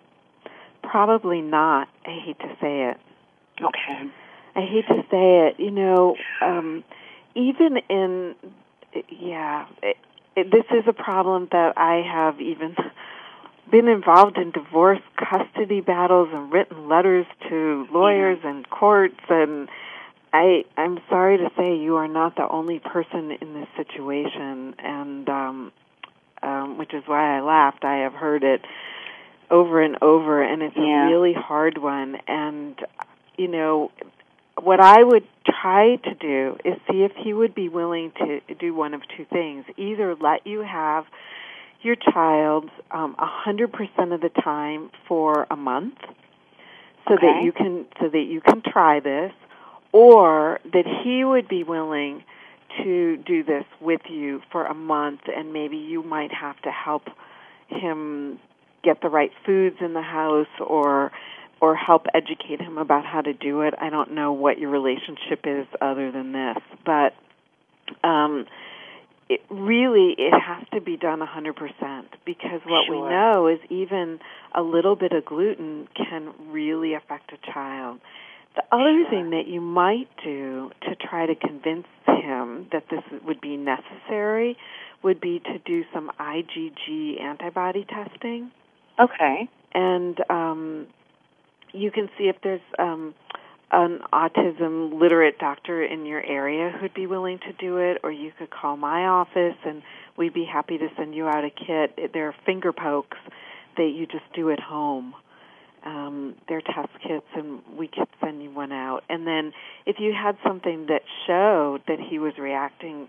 [0.81, 1.87] Probably not.
[2.05, 2.97] I hate to say it.
[3.61, 4.09] Okay.
[4.55, 5.59] I hate to say it.
[5.59, 6.83] You know, um,
[7.35, 8.35] even in,
[9.09, 9.97] yeah, it,
[10.35, 12.75] it, this is a problem that I have even
[13.71, 19.67] been involved in divorce custody battles and written letters to lawyers and courts and
[20.35, 25.29] I I'm sorry to say you are not the only person in this situation and
[25.29, 25.71] um
[26.43, 27.85] um which is why I laughed.
[27.85, 28.61] I have heard it
[29.49, 31.07] over and over and it's Yeah.
[31.07, 32.75] a really hard one and
[33.37, 33.91] you know
[34.61, 38.73] what I would try to do is see if he would be willing to do
[38.73, 39.65] one of two things.
[39.77, 41.05] Either let you have
[41.81, 45.99] your child um, a 100% of the time for a month
[47.07, 49.31] so that you can so that you can try this
[49.95, 52.21] or that he would be willing
[52.83, 57.03] to do this with you for a month and maybe you might have to help
[57.69, 58.37] him
[58.83, 61.13] get the right foods in the house or
[61.61, 63.73] or help educate him about how to do it.
[63.79, 67.13] I don't know what your relationship is other than this, but
[68.05, 68.47] um
[69.29, 74.19] it really it has to be done 100% because what we know is even
[74.53, 78.01] a little bit of gluten can really affect a child.
[78.55, 83.41] The other thing that you might do to try to convince him that this would
[83.41, 84.57] be necessary
[85.03, 88.51] would be to do some IgG antibody testing
[88.99, 89.49] Okay.
[89.73, 90.87] and um
[91.73, 93.13] you can see if there's um,
[93.71, 98.31] an autism literate doctor in your area who'd be willing to do it, or you
[98.37, 99.81] could call my office and
[100.17, 102.13] we'd be happy to send you out a kit.
[102.13, 103.17] There are finger pokes
[103.75, 105.13] that you just do at home.
[105.85, 109.03] Um, they're test kits, and we could send you one out.
[109.07, 109.53] And then,
[109.85, 113.07] if you had something that showed that he was reacting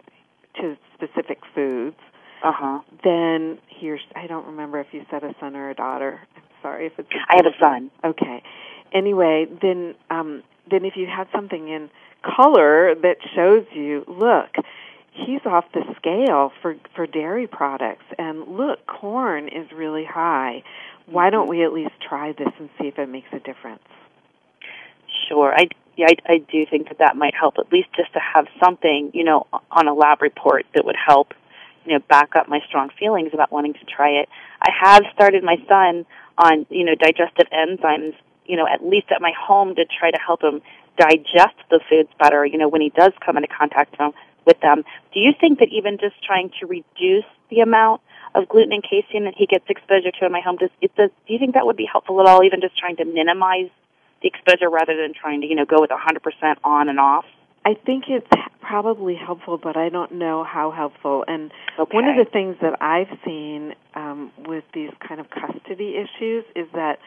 [0.60, 1.96] to specific foods,
[2.44, 2.80] uh-huh.
[3.02, 6.20] then here's I don't remember if you said a son or a daughter.
[6.36, 7.08] I'm sorry if it's.
[7.10, 7.90] A I have a son.
[8.04, 8.42] Okay.
[8.92, 11.90] Anyway, then um, then if you had something in
[12.22, 14.50] color that shows you, look,
[15.12, 20.62] he's off the scale for for dairy products, and look, corn is really high.
[21.06, 21.50] Why don't mm-hmm.
[21.50, 23.82] we at least try this and see if it makes a difference?
[25.28, 25.52] Sure.
[25.56, 28.46] I yeah, I, I do think that that might help at least just to have
[28.62, 31.32] something, you know, on a lab report that would help,
[31.86, 34.28] you know, back up my strong feelings about wanting to try it.
[34.60, 36.04] I have started my son
[36.36, 40.18] on, you know, digestive enzymes, you know, at least at my home to try to
[40.18, 40.60] help him
[40.98, 43.96] digest the foods better, you know, when he does come into contact
[44.44, 44.84] with them.
[45.14, 48.02] Do you think that even just trying to reduce the amount
[48.34, 51.10] of gluten and casein that he gets exposure to in my home, does, it does,
[51.26, 53.70] do you think that would be helpful at all, even just trying to minimize
[54.22, 57.24] the exposure rather than trying to, you know, go with 100% on and off?
[57.64, 58.26] I think it's
[58.60, 61.24] probably helpful, but I don't know how helpful.
[61.26, 61.94] And okay.
[61.94, 66.66] one of the things that I've seen um, with these kind of custody issues is
[66.74, 66.98] that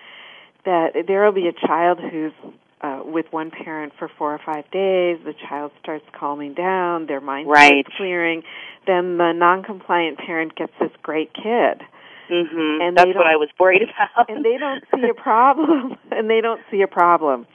[0.65, 2.33] that there will be a child who's
[2.81, 5.19] uh, with one parent for four or five days.
[5.23, 7.85] The child starts calming down, their mind right.
[7.85, 8.43] starts clearing.
[8.87, 11.81] Then the non-compliant parent gets this great kid.
[12.29, 12.81] Mm-hmm.
[12.81, 14.29] And that's what I was worried about.
[14.29, 15.97] and they don't see a problem.
[16.11, 17.47] and they don't see a problem.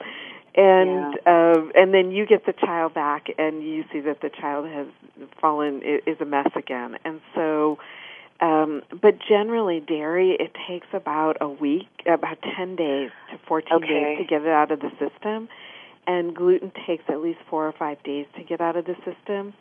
[0.55, 1.53] And yeah.
[1.53, 4.87] uh, and then you get the child back, and you see that the child has
[5.41, 6.95] fallen is a mess again.
[7.03, 7.77] And so,
[8.45, 13.87] um, but generally, dairy it takes about a week, about ten days to fourteen okay.
[13.87, 15.49] days to get it out of the system,
[16.05, 19.53] and gluten takes at least four or five days to get out of the system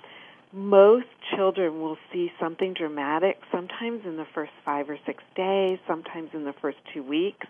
[0.54, 6.30] most children will see something dramatic sometimes in the first five or six days, sometimes
[6.32, 7.46] in the first two weeks.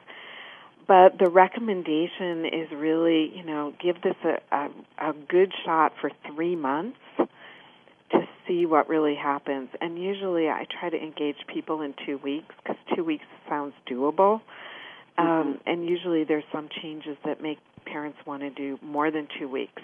[0.89, 6.11] But the recommendation is really, you know, give this a, a, a good shot for
[6.27, 6.99] three months
[8.47, 9.69] see what really happens.
[9.81, 14.41] And usually I try to engage people in two weeks because two weeks sounds doable.
[15.19, 15.27] Mm-hmm.
[15.27, 19.49] Um, and usually there's some changes that make parents want to do more than two
[19.49, 19.83] weeks.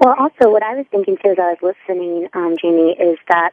[0.00, 3.50] Well, also, what I was thinking too as I was listening, um, Jamie, is that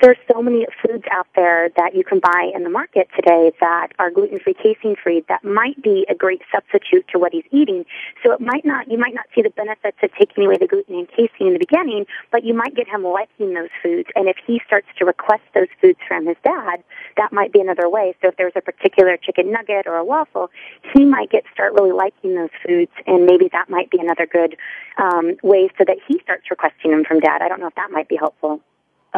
[0.00, 3.88] there's so many foods out there that you can buy in the market today that
[3.98, 7.84] are gluten-free, casein-free that might be a great substitute to what he's eating.
[8.22, 10.96] So it might not, you might not see the benefits of taking away the gluten
[10.96, 14.08] and casein in the beginning, but you might get him liking those foods.
[14.14, 16.82] And if he starts to request those foods from his dad,
[17.16, 18.14] that might be another way.
[18.20, 20.50] So if there's a particular chicken nugget or a waffle,
[20.94, 24.56] he might get start really liking those foods, and maybe that might be another good
[24.98, 27.40] um, way so that he starts requesting them from dad.
[27.40, 28.60] I don't know if that might be helpful.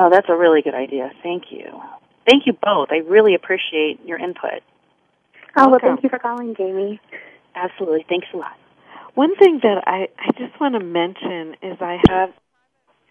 [0.00, 1.10] Oh, that's a really good idea.
[1.24, 1.82] Thank you.
[2.24, 2.92] Thank you both.
[2.92, 4.62] I really appreciate your input.
[5.56, 7.00] Oh, well, thank you for calling, Jamie.
[7.56, 8.06] Absolutely.
[8.08, 8.56] Thanks a lot.
[9.14, 12.30] One thing that I, I just want to mention is I have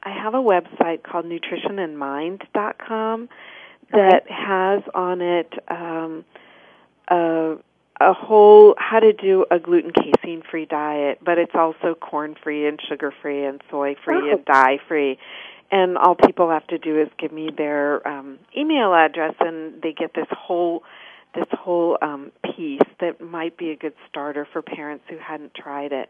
[0.02, 3.30] I have a website called nutritionandmind.com
[3.92, 4.34] that okay.
[4.34, 6.24] has on it um,
[7.10, 7.58] a,
[8.00, 12.66] a whole how to do a gluten casein free diet, but it's also corn free
[12.66, 14.36] and sugar free and soy free oh.
[14.36, 15.20] and dye free
[15.72, 19.94] and all people have to do is give me their um, email address, and they
[19.94, 20.84] get this whole
[21.36, 25.92] this whole um, piece that might be a good starter for parents who hadn't tried
[25.92, 26.10] it.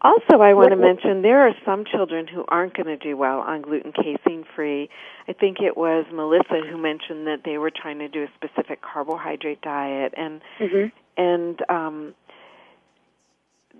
[0.00, 3.40] Also, I want to mention there are some children who aren't going to do well
[3.40, 4.90] on gluten casein free.
[5.26, 8.82] I think it was Melissa who mentioned that they were trying to do a specific
[8.82, 10.86] carbohydrate diet, and mm-hmm.
[11.16, 12.14] and um,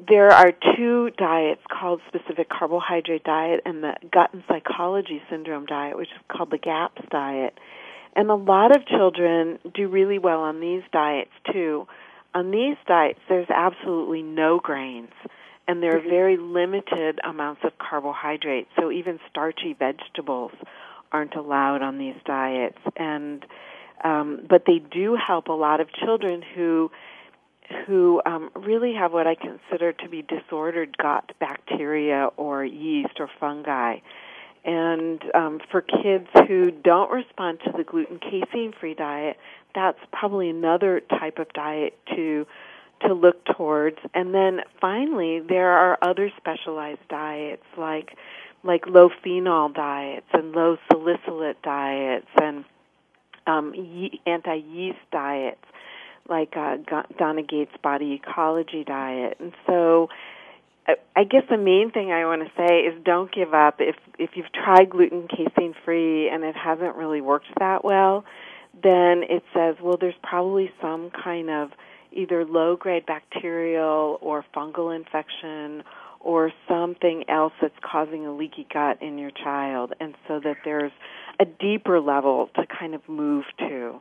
[0.08, 5.96] there are two diets called specific carbohydrate diet and the gut and psychology syndrome diet,
[5.96, 7.58] which is called the GAPS diet.
[8.16, 11.86] And a lot of children do really well on these diets too.
[12.34, 15.12] On these diets, there's absolutely no grains,
[15.68, 18.68] and there are very limited amounts of carbohydrates.
[18.78, 20.52] So even starchy vegetables
[21.12, 22.78] aren't allowed on these diets.
[22.96, 23.44] And
[24.02, 26.90] um, but they do help a lot of children who
[27.86, 33.28] who um, really have what I consider to be disordered gut bacteria or yeast or
[33.40, 33.96] fungi.
[34.64, 39.36] And um, for kids who don't respond to the gluten casein free diet,
[39.74, 42.46] that's probably another type of diet to
[43.06, 43.98] to look towards.
[44.14, 48.16] And then finally, there are other specialized diets like
[48.62, 52.64] like low phenol diets and low salicylate diets and
[53.46, 55.64] um, ye- anti yeast diets
[56.28, 56.76] like uh,
[57.18, 59.36] Donna Gates' body ecology diet.
[59.40, 60.08] And so
[61.16, 63.76] I guess the main thing I want to say is don't give up.
[63.78, 68.24] If if you've tried gluten casein free and it hasn't really worked that well,
[68.82, 71.70] then it says well there's probably some kind of
[72.12, 75.82] either low grade bacterial or fungal infection
[76.20, 80.92] or something else that's causing a leaky gut in your child and so that there's
[81.40, 84.00] a deeper level to kind of move to.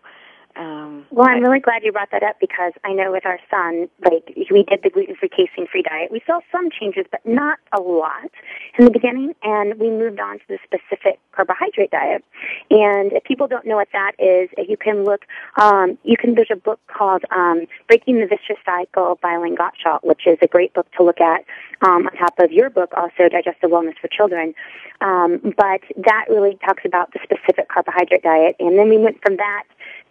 [0.56, 3.90] Um, well, I'm really glad you brought that up because I know with our son,
[4.04, 6.12] like we did the gluten-free, casein-free diet.
[6.12, 8.30] We saw some changes, but not a lot
[8.78, 12.24] in the beginning, and we moved on to the specific carbohydrate diet.
[12.70, 15.26] And if people don't know what that is, you can look.
[15.60, 16.36] Um, you can.
[16.36, 20.48] There's a book called um, "Breaking the Vicious Cycle" by Elaine Gottschalk, which is a
[20.48, 21.46] great book to look at
[21.82, 24.54] um, on top of your book, also Digestive Wellness for Children.
[25.02, 29.38] Um, but that really talks about the specific carbohydrate diet, and then we went from
[29.38, 29.64] that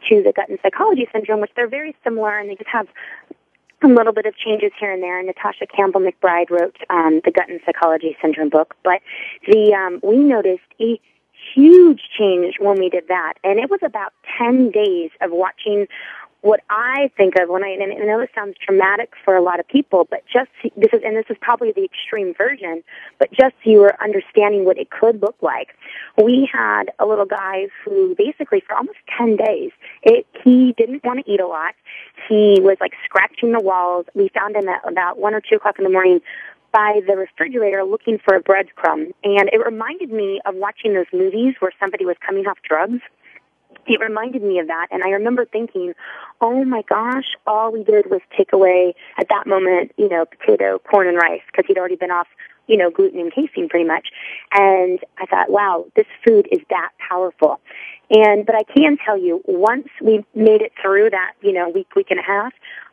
[0.08, 2.88] to the gut and psychology syndrome, which they're very similar and they just have
[3.84, 5.18] a little bit of changes here and there.
[5.18, 9.00] And Natasha Campbell McBride wrote um, the gut and psychology syndrome book, but
[9.46, 11.00] the um, we noticed a
[11.54, 15.86] huge change when we did that, and it was about ten days of watching
[16.42, 19.60] what I think of when I, and I know this sounds traumatic for a lot
[19.60, 22.82] of people, but just, this is, and this is probably the extreme version,
[23.18, 25.68] but just so you were understanding what it could look like.
[26.22, 29.70] We had a little guy who basically for almost 10 days,
[30.02, 31.74] it, he didn't want to eat a lot.
[32.28, 34.06] He was like scratching the walls.
[34.14, 36.20] We found him at about 1 or 2 o'clock in the morning
[36.72, 39.12] by the refrigerator looking for a breadcrumb.
[39.22, 43.00] And it reminded me of watching those movies where somebody was coming off drugs
[43.86, 44.88] it reminded me of that.
[44.90, 45.94] And I remember thinking,
[46.40, 50.78] oh my gosh, all we did was take away at that moment, you know, potato,
[50.78, 52.28] corn, and rice because he'd already been off,
[52.66, 54.08] you know, gluten and casein pretty much.
[54.52, 57.60] And I thought, wow, this food is that powerful.
[58.10, 61.94] And, but I can tell you, once we made it through that, you know, week,
[61.96, 62.52] week and a half,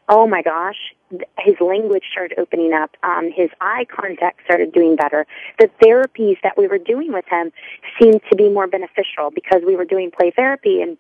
[0.10, 0.94] oh my gosh,
[1.38, 2.98] his language started opening up.
[3.04, 5.26] Um, his eye contact started doing better.
[5.60, 7.52] The therapies that we were doing with him
[8.00, 10.98] seemed to be more beneficial because we were doing play therapy and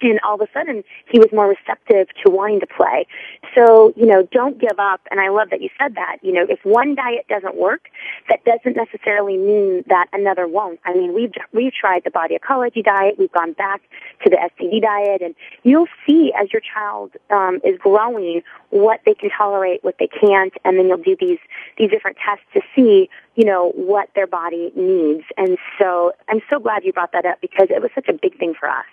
[0.00, 3.06] and all of a sudden he was more receptive to wanting to play.
[3.54, 5.00] So, you know, don't give up.
[5.10, 6.18] And I love that you said that.
[6.22, 7.88] You know, if one diet doesn't work,
[8.28, 10.80] that doesn't necessarily mean that another won't.
[10.84, 13.16] I mean, we've, we've tried the body ecology diet.
[13.18, 13.82] We've gone back
[14.24, 19.14] to the SCD diet and you'll see as your child, um, is growing what they
[19.14, 20.52] can tolerate, what they can't.
[20.64, 21.38] And then you'll do these,
[21.76, 25.24] these different tests to see, you know, what their body needs.
[25.36, 28.38] And so I'm so glad you brought that up because it was such a big
[28.38, 28.84] thing for us.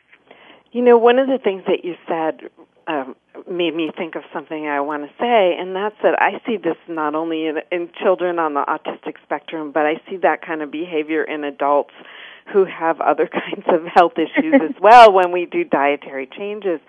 [0.76, 2.50] You know, one of the things that you said
[2.86, 3.16] um,
[3.50, 6.76] made me think of something I want to say, and that's that I see this
[6.90, 10.72] not only in, in children on the autistic spectrum, but I see that kind of
[10.72, 11.94] behavior in adults
[12.52, 16.82] who have other kinds of health issues as well when we do dietary changes.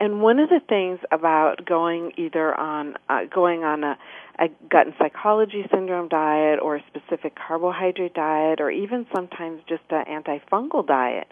[0.00, 3.96] And one of the things about going either on uh, going on a,
[4.40, 9.84] a gut and psychology syndrome diet or a specific carbohydrate diet or even sometimes just
[9.90, 11.28] an antifungal diet,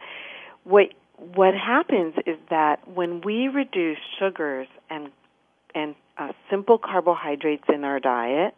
[0.63, 5.11] what what happens is that when we reduce sugars and
[5.75, 8.55] and uh, simple carbohydrates in our diet,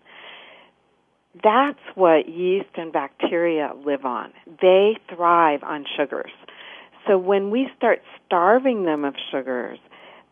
[1.43, 4.33] that's what yeast and bacteria live on.
[4.61, 6.31] They thrive on sugars.
[7.07, 9.79] So when we start starving them of sugars,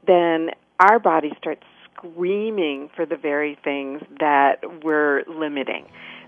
[0.07, 1.63] then our body starts
[1.93, 5.87] screaming for the very things that we're limiting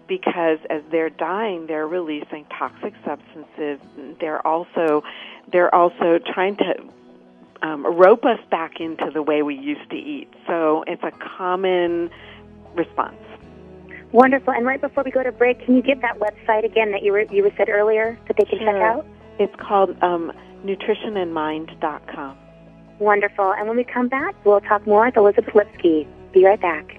[0.09, 3.79] because as they're dying, they're releasing toxic substances.
[4.21, 5.03] They're also
[5.53, 6.75] they're also trying to
[7.63, 10.29] um, rope us back into the way we used to eat.
[10.47, 12.11] So it's a common
[12.75, 13.17] response.
[14.13, 14.55] Wonderful.
[14.55, 17.13] And right before we go to break, can you give that website again that you
[17.13, 18.73] were you were said earlier that they can sure.
[18.73, 19.07] check out?
[19.39, 20.33] It's called um,
[20.65, 22.39] nutritionandmind.com.
[22.99, 23.53] Wonderful.
[23.53, 26.07] And when we come back, we'll talk more with Elizabeth Lipski.
[26.33, 26.99] Be right back.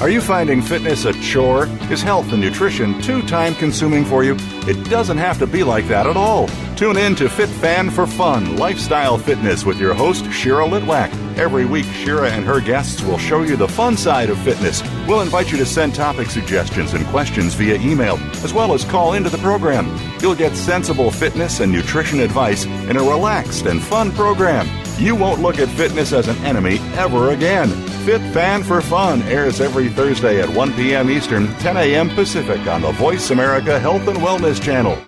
[0.00, 1.66] Are you finding fitness a chore?
[1.90, 4.36] Is health and nutrition too time consuming for you?
[4.68, 6.48] It doesn't have to be like that at all.
[6.76, 11.10] Tune in to Fit Fan for Fun Lifestyle Fitness with your host, Shira Litwack.
[11.36, 14.84] Every week, Shira and her guests will show you the fun side of fitness.
[15.08, 19.14] We'll invite you to send topic suggestions and questions via email, as well as call
[19.14, 19.86] into the program.
[20.20, 24.68] You'll get sensible fitness and nutrition advice in a relaxed and fun program.
[24.98, 27.68] You won't look at fitness as an enemy ever again.
[28.04, 31.08] Fit Fan for Fun airs every Thursday at 1 p.m.
[31.08, 32.08] Eastern, 10 a.m.
[32.10, 35.07] Pacific on the Voice America Health and Wellness Channel.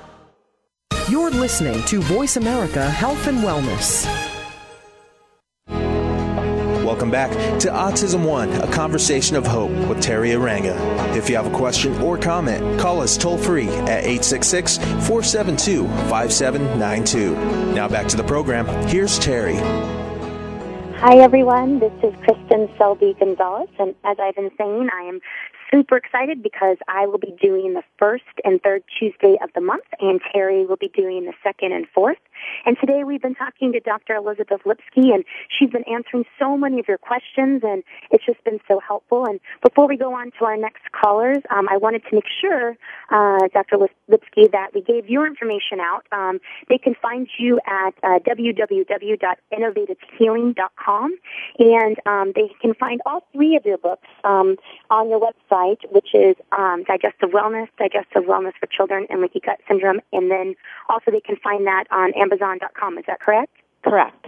[1.11, 4.05] You're listening to Voice America Health and Wellness.
[6.85, 10.73] Welcome back to Autism One, a conversation of hope with Teri Arranga.
[11.13, 17.73] If you have a question or comment, call us toll free at 866 472 5792.
[17.73, 18.65] Now back to the program.
[18.87, 19.59] Here's Teri.
[21.01, 21.79] Hi, everyone.
[21.79, 25.19] This is Kristin Selby Gonzalez, and as I've been saying, I am
[25.71, 29.85] super excited because I will be doing the first and third Tuesday of the month,
[29.99, 32.17] and Teri will be doing the second and fourth.
[32.65, 34.15] And today we've been talking to Dr.
[34.15, 38.59] Elizabeth Lipski, and she's been answering so many of your questions, and it's just been
[38.67, 39.25] so helpful.
[39.25, 42.77] And before we go on to our next callers, um, I wanted to make sure,
[43.09, 43.77] uh, Dr.
[44.09, 46.05] Lipski, that we gave your information out.
[46.11, 46.39] Um,
[46.69, 51.17] they can find you at uh, www.innovativehealing.com,
[51.59, 54.57] and um, they can find all three of your books um,
[54.89, 59.59] on your website, which is um, Digestive Wellness, Digestive Wellness for Children, and Leaky Gut
[59.67, 60.53] Syndrome, and then
[60.89, 62.13] also they can find that on
[62.51, 62.97] Amazon.com.
[62.97, 63.53] Is that correct?
[63.83, 64.27] Correct.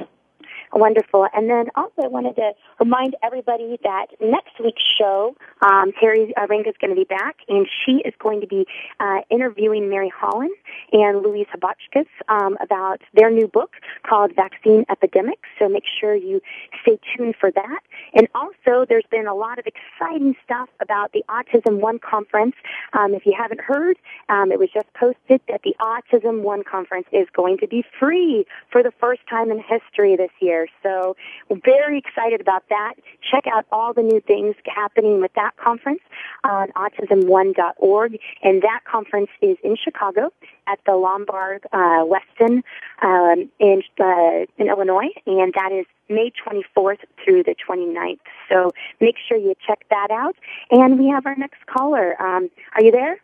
[0.75, 1.27] Wonderful.
[1.33, 6.69] And then also I wanted to remind everybody that next week's show, um, Teri Arranga
[6.69, 8.65] is going to be back, and she is going to be
[8.99, 10.55] uh, interviewing Mary Holland
[10.91, 13.73] and Louise Habakus um, about their new book
[14.07, 15.47] called Vaccine Epidemics.
[15.59, 16.41] So make sure you
[16.81, 17.79] stay tuned for that.
[18.15, 22.55] And also, there's been a lot of exciting stuff about the Autism One conference.
[22.93, 23.97] Um, if you haven't heard,
[24.27, 28.47] um, it was just posted that the Autism One conference is going to be free
[28.71, 30.62] for the first time in history this year.
[30.81, 31.15] So
[31.49, 32.93] we're very excited about that.
[33.31, 36.01] Check out all the new things happening with that conference
[36.43, 38.19] on autism1.org.
[38.41, 40.31] And that conference is in Chicago
[40.67, 42.63] at the Lombard uh, Westin
[43.01, 45.09] um, in, uh, in Illinois.
[45.25, 48.19] And that is May 24th through the 29th.
[48.49, 50.35] So make sure you check that out.
[50.71, 52.21] And we have our next caller.
[52.21, 53.19] Um, are you there?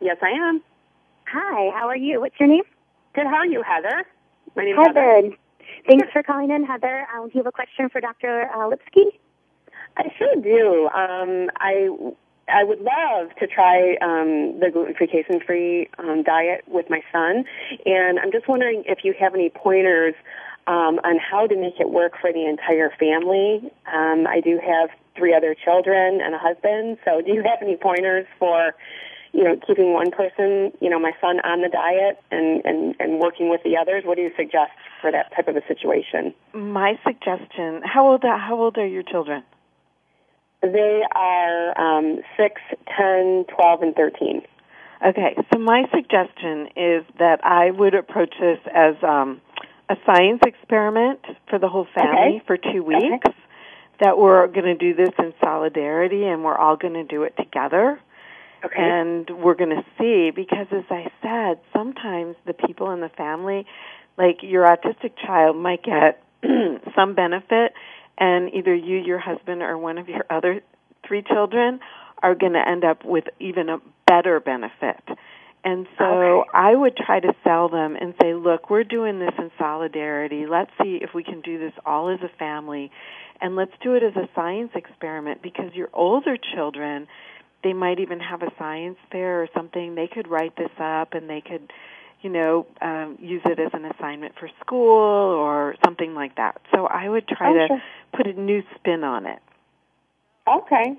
[0.00, 0.62] Yes, I am.
[1.32, 2.20] Hi, how are you?
[2.20, 2.62] What's your name?
[3.14, 3.26] Good.
[3.26, 4.04] How are you, Heather?
[4.56, 5.00] My name Heather.
[5.00, 5.30] Heather.
[5.86, 7.06] Thanks for calling in, Heather.
[7.14, 8.48] Um, do you have a question for Dr.
[8.52, 9.12] Uh, Lipski?
[9.96, 10.88] I sure do.
[10.88, 11.88] Um, I
[12.48, 17.44] I would love to try um, the gluten-free, casein-free um, diet with my son,
[17.84, 20.14] and I'm just wondering if you have any pointers
[20.68, 23.72] um, on how to make it work for the entire family.
[23.92, 27.76] Um, I do have three other children and a husband, so do you have any
[27.76, 28.74] pointers for
[29.32, 33.20] you know, keeping one person, you know, my son on the diet and, and, and
[33.20, 34.04] working with the others?
[34.04, 36.34] What do you suggest for that type of a situation?
[36.54, 39.42] My suggestion, how old, are, how old are your children?
[40.62, 42.60] They are um, 6,
[42.96, 44.42] 10, 12, and 13.
[45.06, 49.42] Okay, so my suggestion is that I would approach this as um,
[49.88, 51.20] a science experiment
[51.50, 52.42] for the whole family okay.
[52.46, 53.26] for two weeks.
[53.26, 53.36] Okay.
[54.00, 57.34] That we're going to do this in solidarity and we're all going to do it
[57.38, 57.98] together.
[58.66, 58.74] Okay.
[58.78, 63.66] And we're going to see because, as I said, sometimes the people in the family,
[64.18, 66.22] like your autistic child, might get
[66.96, 67.74] some benefit,
[68.18, 70.60] and either you, your husband, or one of your other
[71.06, 71.80] three children
[72.22, 75.00] are going to end up with even a better benefit.
[75.64, 76.50] And so okay.
[76.54, 80.46] I would try to sell them and say, look, we're doing this in solidarity.
[80.46, 82.90] Let's see if we can do this all as a family.
[83.40, 87.08] And let's do it as a science experiment because your older children,
[87.66, 89.96] they might even have a science fair or something.
[89.96, 91.72] They could write this up and they could,
[92.22, 96.60] you know, um, use it as an assignment for school or something like that.
[96.72, 97.82] So I would try oh, to sure.
[98.16, 99.40] put a new spin on it.
[100.46, 100.94] Okay.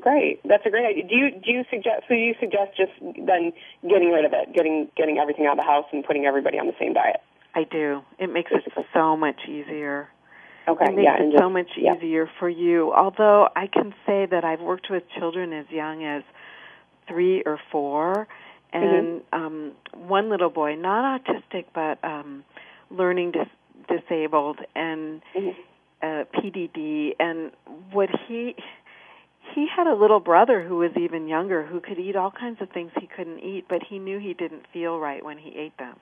[0.00, 0.40] Great.
[0.44, 1.06] That's a great idea.
[1.06, 3.52] Do you do you suggest so you suggest just then
[3.82, 6.66] getting rid of it, getting getting everything out of the house and putting everybody on
[6.66, 7.20] the same diet?
[7.54, 8.00] I do.
[8.18, 10.08] It makes it so much easier.
[10.68, 10.84] Okay.
[10.86, 11.94] It makes yeah, it just, so much yeah.
[11.96, 12.92] easier for you.
[12.92, 16.22] Although I can say that I've worked with children as young as
[17.08, 18.26] three or four,
[18.72, 19.40] and mm-hmm.
[19.40, 22.44] um, one little boy, not autistic but um,
[22.90, 25.50] learning dis- disabled and mm-hmm.
[26.02, 27.52] uh, PDD, and
[27.92, 28.56] what he
[29.54, 32.68] he had a little brother who was even younger who could eat all kinds of
[32.70, 35.96] things he couldn't eat, but he knew he didn't feel right when he ate them.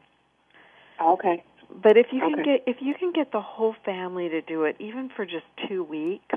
[1.02, 1.44] Okay.
[1.70, 2.44] But if you can okay.
[2.44, 5.82] get if you can get the whole family to do it, even for just two
[5.84, 6.36] weeks,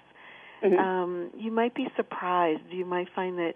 [0.63, 0.78] mm-hmm.
[0.78, 2.63] um, you might be surprised.
[2.69, 3.53] You might find that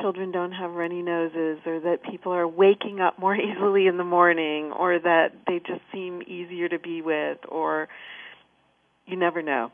[0.00, 4.04] children don't have runny noses, or that people are waking up more easily in the
[4.04, 7.88] morning, or that they just seem easier to be with, or
[9.06, 9.70] you never know.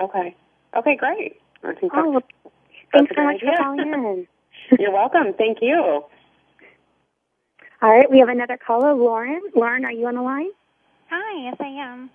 [0.00, 0.34] Okay.
[0.76, 1.40] Okay, great.
[1.64, 2.20] Oh,
[2.92, 3.50] thanks so much idea.
[3.56, 4.28] for calling in.
[4.78, 5.34] You're welcome.
[5.36, 6.04] Thank you.
[7.84, 9.42] All right, we have another caller, Lauren.
[9.54, 10.48] Lauren, are you on the line?
[11.10, 12.08] Hi, yes, I am.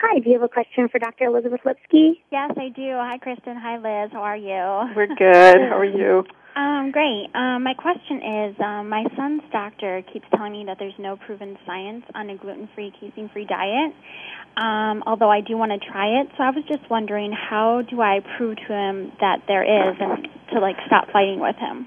[0.00, 1.24] Hi, do you have a question for Dr.
[1.24, 2.22] Elizabeth Lipski?
[2.30, 2.92] Yes, I do.
[2.94, 3.58] Hi, Kristin.
[3.60, 4.12] Hi, Liz.
[4.12, 4.94] How are you?
[4.94, 5.58] We're good.
[5.68, 6.22] How are you?
[6.56, 7.28] Um, great.
[7.36, 11.56] Um, my question is, um, my son's doctor keeps telling me that there's no proven
[11.64, 13.94] science on a gluten-free, casein-free diet.
[14.56, 18.00] Um, although I do want to try it, so I was just wondering, how do
[18.00, 21.86] I prove to him that there is, and to like stop fighting with him?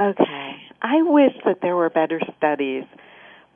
[0.00, 0.52] Okay.
[0.84, 2.84] I wish that there were better studies,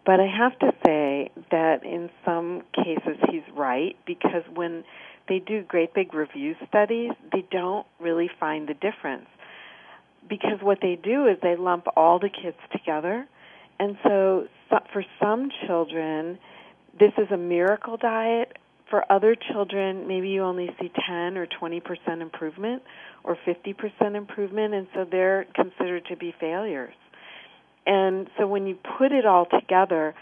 [0.07, 4.83] but I have to say that in some cases he's right because when
[5.29, 9.27] they do great big review studies, they don't really find the difference.
[10.27, 13.29] Because what they do is they lump all the kids together.
[13.79, 14.49] And so,
[14.93, 16.39] for some children,
[16.99, 18.57] this is a miracle diet.
[18.89, 22.83] For other children, maybe you only see 10 or 20% improvement
[23.23, 26.95] or 50% improvement, and so they're considered to be failures.
[27.89, 30.15] And so when you put it all together,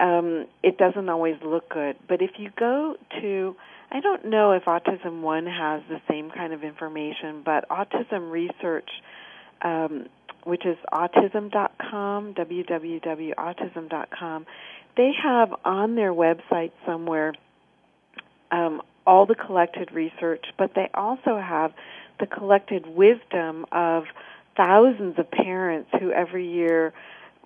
[0.00, 1.96] um, it doesn't always look good.
[2.08, 3.56] But if you go to,
[3.90, 8.88] I don't know if Autism One has the same kind of information, but Autism Research,
[9.62, 10.06] um,
[10.44, 14.46] which is autism.com, www.autism.com,
[14.96, 17.34] they have on their website somewhere
[18.52, 21.72] um, all the collected research, but they also have
[22.20, 24.04] the collected wisdom of
[24.58, 26.92] thousands of parents who every year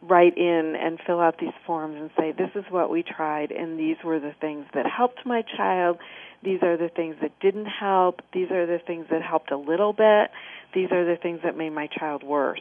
[0.03, 3.79] write in and fill out these forms and say, This is what we tried, and
[3.79, 5.99] these were the things that helped my child.
[6.43, 8.21] These are the things that didn't help.
[8.33, 10.31] These are the things that helped a little bit.
[10.75, 12.61] These are the things that made my child worse.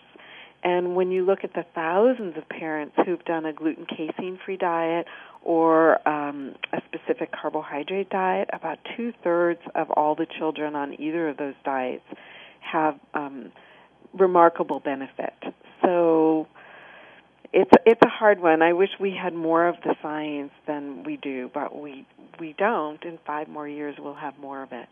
[0.63, 4.57] And when you look at the thousands of parents who've done a gluten casein free
[4.57, 5.07] diet
[5.43, 11.29] or um, a specific carbohydrate diet, about two thirds of all the children on either
[11.29, 12.03] of those diets
[12.59, 13.51] have um,
[14.17, 15.33] remarkable benefit.
[15.81, 16.47] So
[17.53, 18.61] it's it's a hard one.
[18.61, 22.05] I wish we had more of the science than we do, but we
[22.39, 23.03] we don't.
[23.03, 24.87] In five more years, we'll have more of it.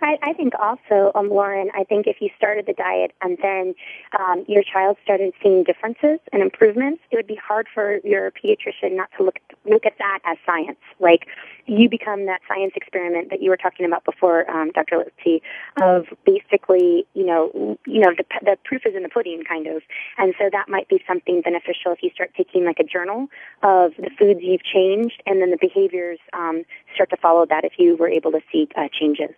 [0.00, 3.74] I, I think also, um, Lauren, I think if you started the diet and then
[4.18, 8.96] um, your child started seeing differences and improvements, it would be hard for your pediatrician
[8.96, 10.78] not to look look at that as science.
[11.00, 11.26] Like
[11.66, 15.04] you become that science experiment that you were talking about before, um, Dr.
[15.04, 15.40] Lipski,
[15.82, 19.82] of basically, you know, you know, the, the proof is in the pudding, kind of.
[20.18, 23.28] And so that might be something beneficial if you start taking like a journal
[23.62, 26.64] of the foods you've changed, and then the behaviors um,
[26.94, 29.30] start to follow that if you were able to see uh, changes.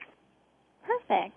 [0.99, 1.35] Perfect.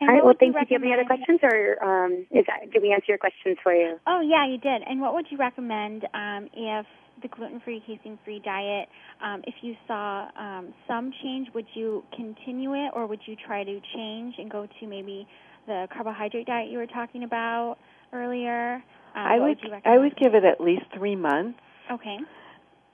[0.00, 0.24] And All right.
[0.24, 0.60] Well, thank you.
[0.60, 3.56] Do you have any other questions, or um, is that did we answer your questions
[3.62, 3.98] for you?
[4.06, 4.82] Oh yeah, you did.
[4.88, 6.86] And what would you recommend um, if
[7.22, 8.88] the gluten-free, casein-free diet,
[9.22, 13.62] um, if you saw um, some change, would you continue it, or would you try
[13.62, 15.26] to change and go to maybe
[15.66, 17.76] the carbohydrate diet you were talking about
[18.12, 18.82] earlier?
[19.14, 21.58] Um, I would, would I would give it at least three months.
[21.90, 22.18] Okay.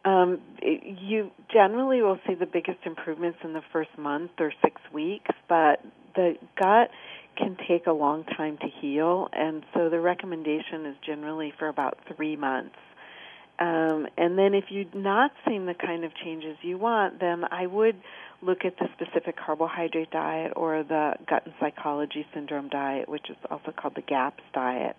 [0.04, 4.80] Um, it, you generally will see the biggest improvements in the first month or six
[4.92, 5.84] weeks, but
[6.14, 6.90] the gut
[7.36, 11.98] can take a long time to heal, and so the recommendation is generally for about
[12.14, 12.76] three months.
[13.58, 17.66] Um, and then if you're not seeing the kind of changes you want, then I
[17.66, 17.96] would
[18.40, 23.36] look at the specific carbohydrate diet or the gut and psychology syndrome diet, which is
[23.50, 24.96] also called the GAPS diet.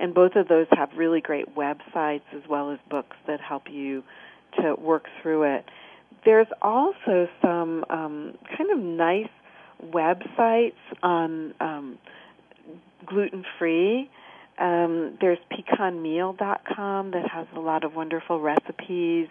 [0.00, 4.02] And both of those have really great websites as well as books that help you
[4.60, 5.64] to work through it.
[6.24, 9.30] There's also some um, kind of nice
[9.82, 10.72] websites
[11.02, 11.98] on um,
[13.06, 14.10] gluten free.
[14.58, 19.28] Um, there's pecanmeal.com that has a lot of wonderful recipes.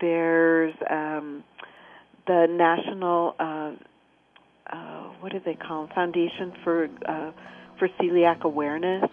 [0.00, 1.42] There's um,
[2.28, 3.72] the National, uh,
[4.72, 5.94] uh, what do they call them?
[5.94, 7.32] Foundation for uh,
[7.78, 9.10] for Celiac Awareness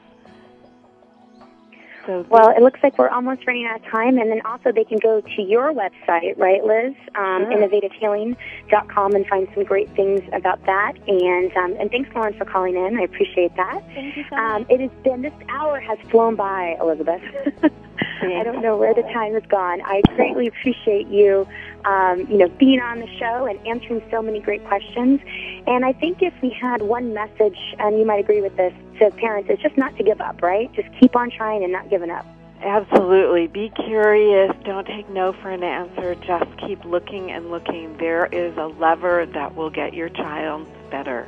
[2.05, 4.83] so well, it looks like we're almost running out of time, and then also they
[4.83, 6.95] can go to your website, right, Liz?
[7.15, 7.57] Um, sure.
[7.57, 10.93] InnovativeHealing.com and find some great things about that.
[11.07, 12.97] And um, and thanks, Lauren, for calling in.
[12.97, 13.83] I appreciate that.
[13.93, 17.21] Thank you so um, It has been this hour has flown by, Elizabeth.
[18.21, 19.81] I don't know where the time has gone.
[19.81, 21.47] I greatly appreciate you,
[21.85, 25.21] um, you know, being on the show and answering so many great questions.
[25.67, 29.11] And I think if we had one message, and you might agree with this, to
[29.11, 30.71] parents, it's just not to give up, right?
[30.73, 32.25] Just keep on trying and not giving up.
[32.61, 33.47] Absolutely.
[33.47, 34.53] Be curious.
[34.65, 36.15] Don't take no for an answer.
[36.15, 37.95] Just keep looking and looking.
[37.97, 41.27] There is a lever that will get your child better.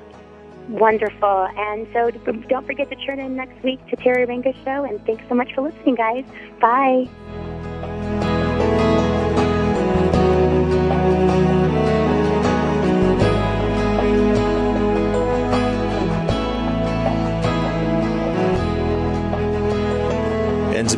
[0.69, 1.47] Wonderful.
[1.57, 4.83] And so don't forget to tune in next week to Teri Arranga Show.
[4.83, 6.25] And thanks so much for listening, guys.
[6.59, 7.09] Bye.